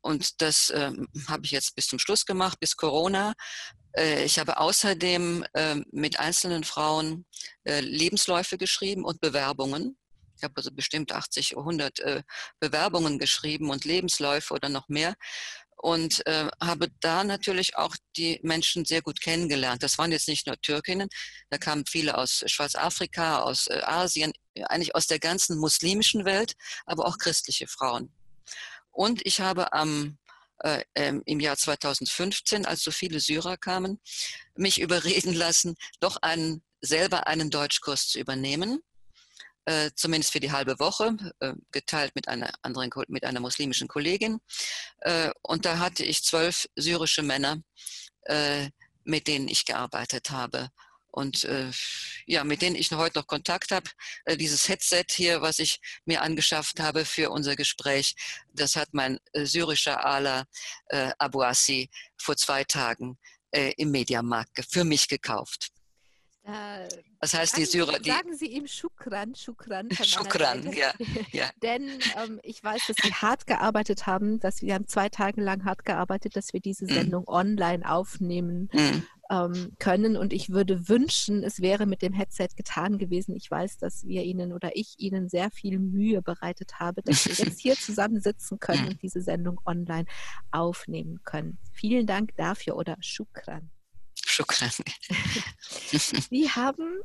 [0.01, 3.33] Und das ähm, habe ich jetzt bis zum Schluss gemacht, bis Corona.
[3.95, 7.25] Äh, ich habe außerdem äh, mit einzelnen Frauen
[7.63, 9.97] äh, Lebensläufe geschrieben und Bewerbungen.
[10.37, 12.23] Ich habe also bestimmt 80, 100 äh,
[12.59, 15.15] Bewerbungen geschrieben und Lebensläufe oder noch mehr.
[15.77, 19.83] Und äh, habe da natürlich auch die Menschen sehr gut kennengelernt.
[19.83, 21.09] Das waren jetzt nicht nur Türkinnen,
[21.49, 24.31] da kamen viele aus Schwarzafrika, aus äh, Asien,
[24.63, 26.53] eigentlich aus der ganzen muslimischen Welt,
[26.85, 28.11] aber auch christliche Frauen.
[28.91, 30.17] Und ich habe am ähm,
[30.93, 33.99] im Jahr 2015, als so viele Syrer kamen,
[34.55, 38.79] mich überreden lassen, doch einen, selber einen Deutschkurs zu übernehmen.
[39.65, 44.39] äh, zumindest für die halbe Woche, äh, geteilt mit einer anderen, mit einer muslimischen Kollegin.
[44.99, 47.61] Äh, und da hatte ich zwölf syrische Männer,
[48.23, 48.69] äh,
[49.03, 50.69] mit denen ich gearbeitet habe
[51.15, 51.71] und äh,
[52.25, 53.89] ja, mit denen ich heute noch Kontakt habe.
[54.25, 58.15] Äh, dieses Headset hier, was ich mir angeschafft habe für unser Gespräch,
[58.53, 60.45] das hat mein äh, syrischer Ala
[60.87, 63.17] äh, Abuasi vor zwei Tagen
[63.51, 65.74] äh, im Mediamarkt für mich gekauft.
[66.45, 66.87] Äh,
[67.19, 67.99] das heißt, sagen, die Syrer.
[67.99, 69.89] Die sagen Sie ihm Schukran, Schukran.
[69.91, 70.93] Schukran, ja.
[71.31, 71.49] ja.
[71.63, 71.89] Denn
[72.23, 75.85] ähm, ich weiß, dass Sie hart gearbeitet haben, dass wir haben zwei Tage lang hart
[75.85, 76.89] gearbeitet, dass wir diese mhm.
[76.89, 77.29] Sendung mm.
[77.29, 79.01] online aufnehmen mm.
[79.31, 80.15] ähm, können.
[80.17, 83.35] Und ich würde wünschen, es wäre mit dem Headset getan gewesen.
[83.35, 87.33] Ich weiß, dass wir Ihnen oder ich Ihnen sehr viel Mühe bereitet habe, dass wir
[87.33, 88.89] jetzt hier zusammensitzen können mm.
[88.89, 90.05] und diese Sendung online
[90.51, 91.57] aufnehmen können.
[91.73, 93.71] Vielen Dank dafür oder Schukran.
[94.35, 94.69] Schukran.
[96.29, 96.99] Sie haben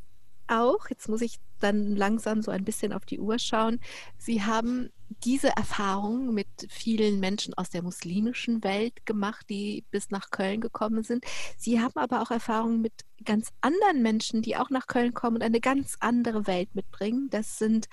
[0.49, 3.81] auch, jetzt muss ich dann langsam so ein bisschen auf die Uhr schauen,
[4.19, 4.91] Sie haben
[5.25, 11.03] diese Erfahrung mit vielen Menschen aus der muslimischen Welt gemacht, die bis nach Köln gekommen
[11.03, 11.25] sind.
[11.57, 12.93] Sie haben aber auch Erfahrungen mit
[13.25, 17.29] ganz anderen Menschen, die auch nach Köln kommen und eine ganz andere Welt mitbringen.
[17.31, 17.89] Das sind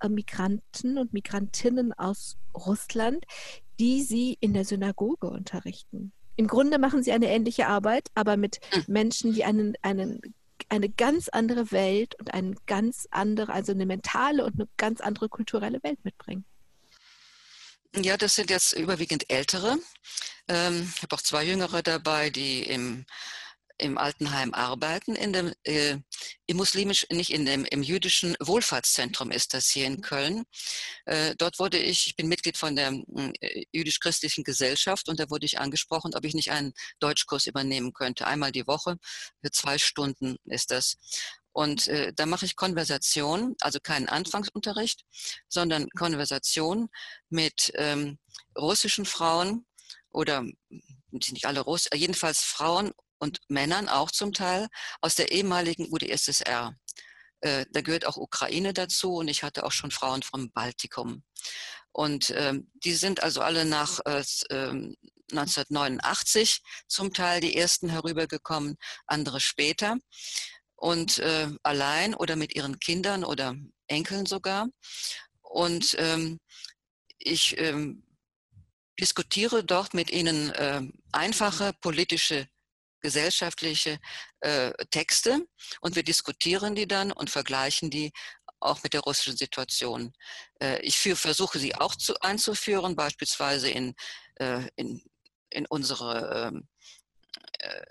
[0.00, 3.24] äh, Migranten und Migrantinnen aus Russland,
[3.80, 6.12] die Sie in der Synagoge unterrichten.
[6.38, 8.84] Im Grunde machen sie eine ähnliche Arbeit, aber mit hm.
[8.86, 10.20] Menschen, die einen, einen,
[10.68, 15.28] eine ganz andere Welt und eine ganz andere, also eine mentale und eine ganz andere
[15.28, 16.44] kulturelle Welt mitbringen.
[17.96, 19.78] Ja, das sind jetzt überwiegend Ältere.
[20.46, 23.04] Ähm, ich habe auch zwei Jüngere dabei, die im
[23.78, 25.98] im Altenheim arbeiten, in dem, äh,
[26.46, 30.00] im muslimisch, nicht in dem, im jüdischen Wohlfahrtszentrum ist das hier in mhm.
[30.00, 30.44] Köln.
[31.06, 32.92] Äh, dort wurde ich, ich bin Mitglied von der
[33.40, 38.26] äh, jüdisch-christlichen Gesellschaft und da wurde ich angesprochen, ob ich nicht einen Deutschkurs übernehmen könnte.
[38.26, 38.96] Einmal die Woche,
[39.42, 40.96] für zwei Stunden ist das.
[41.52, 45.04] Und äh, da mache ich Konversation, also keinen Anfangsunterricht,
[45.48, 46.88] sondern Konversation
[47.30, 48.18] mit ähm,
[48.56, 49.66] russischen Frauen
[50.10, 50.44] oder
[51.10, 54.68] sind nicht alle Russ, jedenfalls Frauen und Männern auch zum Teil
[55.00, 56.74] aus der ehemaligen UdSSR.
[57.40, 61.22] Äh, da gehört auch Ukraine dazu und ich hatte auch schon Frauen vom Baltikum.
[61.92, 64.22] Und ähm, die sind also alle nach äh,
[65.30, 69.96] 1989 ähm, zum Teil die ersten herübergekommen, andere später.
[70.76, 73.56] Und äh, allein oder mit ihren Kindern oder
[73.88, 74.68] Enkeln sogar.
[75.40, 76.38] Und ähm,
[77.18, 78.04] ich ähm,
[79.00, 82.48] diskutiere dort mit ihnen äh, einfache politische
[83.00, 83.98] gesellschaftliche
[84.40, 85.46] äh, Texte
[85.80, 88.12] und wir diskutieren die dann und vergleichen die
[88.60, 90.12] auch mit der russischen Situation.
[90.60, 93.94] Äh, ich für, versuche sie auch zu, einzuführen, beispielsweise in,
[94.36, 95.02] äh, in,
[95.50, 96.68] in unsere ähm,
[97.60, 97.82] äh,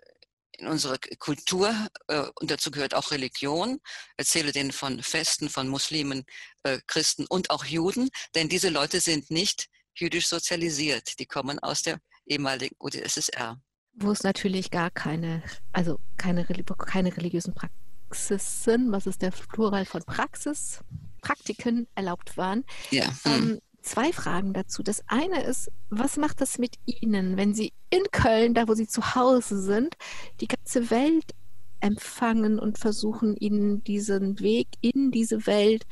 [0.59, 1.71] in unsere Kultur
[2.07, 3.79] äh, und dazu gehört auch Religion.
[4.17, 6.25] Erzähle denen von Festen von Muslimen,
[6.63, 11.19] äh, Christen und auch Juden, denn diese Leute sind nicht jüdisch sozialisiert.
[11.19, 13.61] Die kommen aus der ehemaligen UdSSR
[13.97, 15.41] wo es natürlich gar keine,
[15.73, 20.81] also keine, keine religiösen Praxisen, was ist der Plural von Praxis,
[21.21, 22.63] Praktiken erlaubt waren.
[22.91, 23.05] Ja.
[23.23, 23.33] Hm.
[23.33, 24.83] Ähm, zwei Fragen dazu.
[24.83, 28.87] Das eine ist, was macht das mit Ihnen, wenn Sie in Köln, da wo Sie
[28.87, 29.95] zu Hause sind,
[30.41, 31.33] die ganze Welt
[31.79, 35.85] empfangen und versuchen, Ihnen diesen Weg in diese Welt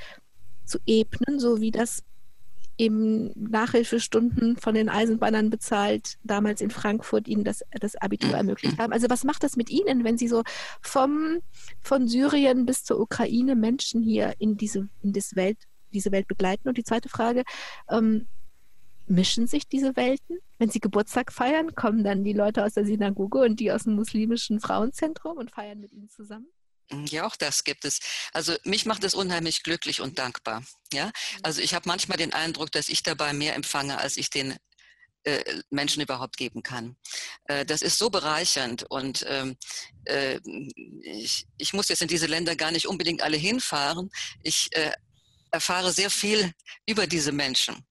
[0.66, 2.04] zu ebnen, so wie das
[2.78, 8.36] eben Nachhilfestunden von den Eisenbahnern bezahlt, damals in Frankfurt ihnen das, das Abitur mhm.
[8.36, 8.94] ermöglicht haben.
[8.94, 10.44] Also was macht das mit Ihnen, wenn Sie so
[10.82, 11.40] vom,
[11.82, 15.58] von Syrien bis zur Ukraine Menschen hier in diese, in das Welt,
[15.94, 16.68] diese Welt begleiten?
[16.68, 17.44] Und die zweite Frage,
[17.90, 18.28] ähm,
[19.08, 20.40] mischen sich diese Welten?
[20.58, 23.96] Wenn Sie Geburtstag feiern, kommen dann die Leute aus der Synagoge und die aus dem
[23.96, 26.48] muslimischen Frauenzentrum und feiern mit Ihnen zusammen?
[26.92, 28.00] Hm, ja, auch das gibt es.
[28.34, 30.64] Also mich macht es unheimlich glücklich und dankbar.
[30.94, 31.12] Ja, mhm.
[31.44, 34.58] also ich habe manchmal den Eindruck, dass ich dabei mehr empfange, als ich den
[35.24, 36.98] äh, Menschen überhaupt geben kann.
[37.46, 39.58] Äh, das ist so bereichernd und ähm,
[40.06, 40.40] äh,
[41.02, 44.12] ich, ich muss jetzt in diese Länder gar nicht unbedingt alle hinfahren.
[44.44, 44.70] Ich
[45.50, 46.52] erfahre sehr viel
[46.86, 47.88] über diese Menschen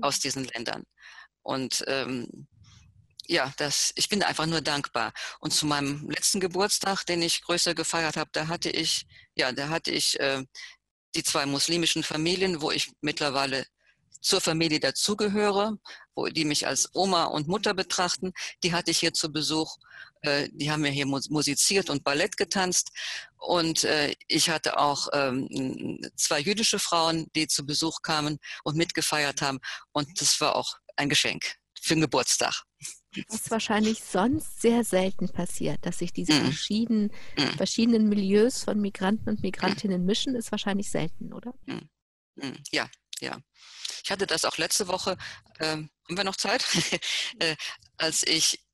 [0.00, 0.22] aus mhm.
[0.22, 0.84] diesen Ländern
[1.42, 2.46] und ähm,
[3.28, 5.12] ja, das, ich bin einfach nur dankbar.
[5.40, 9.68] Und zu meinem letzten Geburtstag, den ich größer gefeiert habe, da hatte ich, ja, da
[9.68, 10.44] hatte ich äh,
[11.14, 13.66] die zwei muslimischen Familien, wo ich mittlerweile
[14.20, 15.78] zur Familie dazugehöre,
[16.14, 18.32] wo die mich als Oma und Mutter betrachten.
[18.62, 19.76] Die hatte ich hier zu Besuch.
[20.22, 22.90] Äh, die haben mir hier musiziert und Ballett getanzt.
[23.38, 29.42] Und äh, ich hatte auch ähm, zwei jüdische Frauen, die zu Besuch kamen und mitgefeiert
[29.42, 29.60] haben.
[29.92, 32.64] Und das war auch ein Geschenk für den Geburtstag.
[33.28, 36.44] Was wahrscheinlich sonst sehr selten passiert, dass sich diese mm.
[36.44, 37.56] verschiedenen, mm.
[37.56, 40.06] verschiedenen Milieus von Migranten und Migrantinnen mm.
[40.06, 41.54] mischen, ist wahrscheinlich selten, oder?
[42.70, 42.88] Ja,
[43.20, 43.38] ja.
[44.04, 45.16] Ich hatte das auch letzte Woche,
[45.60, 46.64] ähm, haben wir noch Zeit?
[47.40, 47.56] äh,
[47.96, 48.65] als ich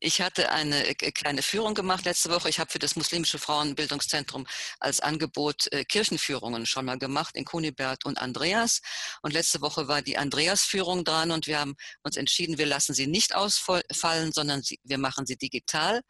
[0.00, 2.48] ich hatte eine äh, kleine Führung gemacht letzte Woche.
[2.48, 4.46] Ich habe für das Muslimische Frauenbildungszentrum
[4.78, 8.80] als Angebot äh, Kirchenführungen schon mal gemacht in Kunibert und Andreas.
[9.22, 13.06] Und letzte Woche war die Andreas-Führung dran und wir haben uns entschieden, wir lassen sie
[13.06, 16.02] nicht ausfallen, sondern wir machen sie digital.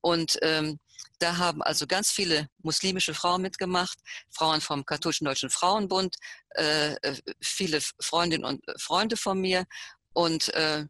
[0.00, 0.80] Und ähm,
[1.18, 3.98] da haben also ganz viele muslimische Frauen mitgemacht,
[4.30, 6.16] Frauen vom Katholischen Deutschen Frauenbund,
[6.56, 9.66] äh, äh viele Freundinnen und Freunde von mir.
[10.12, 10.86] Und äh,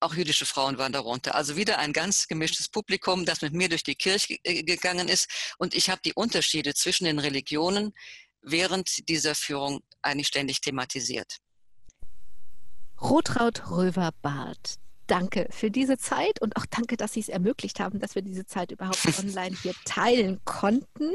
[0.00, 1.34] auch jüdische Frauen waren darunter.
[1.34, 5.28] Also wieder ein ganz gemischtes Publikum, das mit mir durch die Kirche äh, gegangen ist.
[5.58, 7.92] Und ich habe die Unterschiede zwischen den Religionen
[8.42, 11.38] während dieser Führung eigentlich ständig thematisiert.
[13.00, 14.76] Rotraud Röver-Barth,
[15.06, 18.46] danke für diese Zeit und auch danke, dass Sie es ermöglicht haben, dass wir diese
[18.46, 21.14] Zeit überhaupt online hier teilen konnten.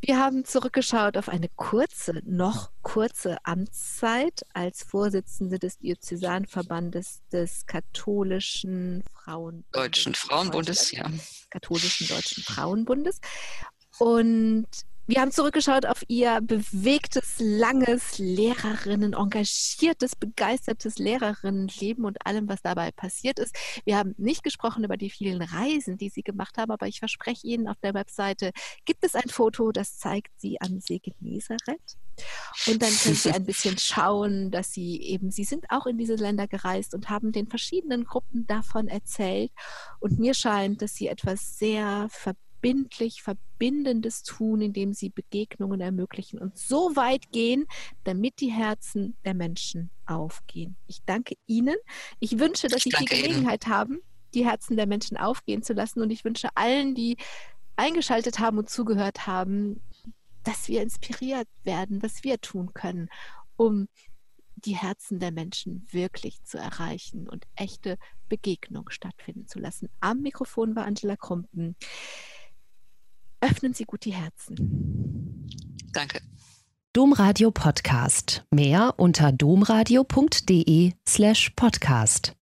[0.00, 9.02] Wir haben zurückgeschaut auf eine kurze, noch kurze Amtszeit als Vorsitzende des Diözesanverbandes des katholischen
[9.12, 9.72] Frauenbundes.
[9.72, 11.10] Deutschen Frauenbundes, ja.
[11.50, 13.20] Katholischen Deutschen Frauenbundes.
[13.98, 14.68] Und
[15.06, 22.90] wir haben zurückgeschaut auf ihr bewegtes, langes Lehrerinnen, engagiertes, begeistertes Lehrerinnenleben und allem, was dabei
[22.90, 23.54] passiert ist.
[23.84, 27.46] Wir haben nicht gesprochen über die vielen Reisen, die sie gemacht haben, aber ich verspreche
[27.46, 28.50] Ihnen, auf der Webseite
[28.84, 31.96] gibt es ein Foto, das zeigt sie am See Genezareth.
[32.66, 36.14] Und dann können Sie ein bisschen schauen, dass Sie eben, Sie sind auch in diese
[36.14, 39.52] Länder gereist und haben den verschiedenen Gruppen davon erzählt.
[40.00, 46.38] Und mir scheint, dass Sie etwas sehr verbindendes verbindlich Verbindendes tun, indem sie Begegnungen ermöglichen
[46.40, 47.66] und so weit gehen,
[48.04, 50.76] damit die Herzen der Menschen aufgehen.
[50.86, 51.76] Ich danke Ihnen.
[52.18, 53.74] Ich wünsche, dass Sie die Gelegenheit Ihnen.
[53.74, 53.98] haben,
[54.34, 57.16] die Herzen der Menschen aufgehen zu lassen und ich wünsche allen, die
[57.76, 59.80] eingeschaltet haben und zugehört haben,
[60.42, 63.08] dass wir inspiriert werden, was wir tun können,
[63.56, 63.88] um
[64.56, 67.98] die Herzen der Menschen wirklich zu erreichen und echte
[68.28, 69.88] Begegnung stattfinden zu lassen.
[70.00, 71.76] Am Mikrofon war Angela Krumpen.
[73.40, 75.46] Öffnen Sie gut die Herzen.
[75.92, 76.20] Danke.
[76.92, 78.44] Domradio Podcast.
[78.50, 82.34] Mehr unter domradio.de slash podcast.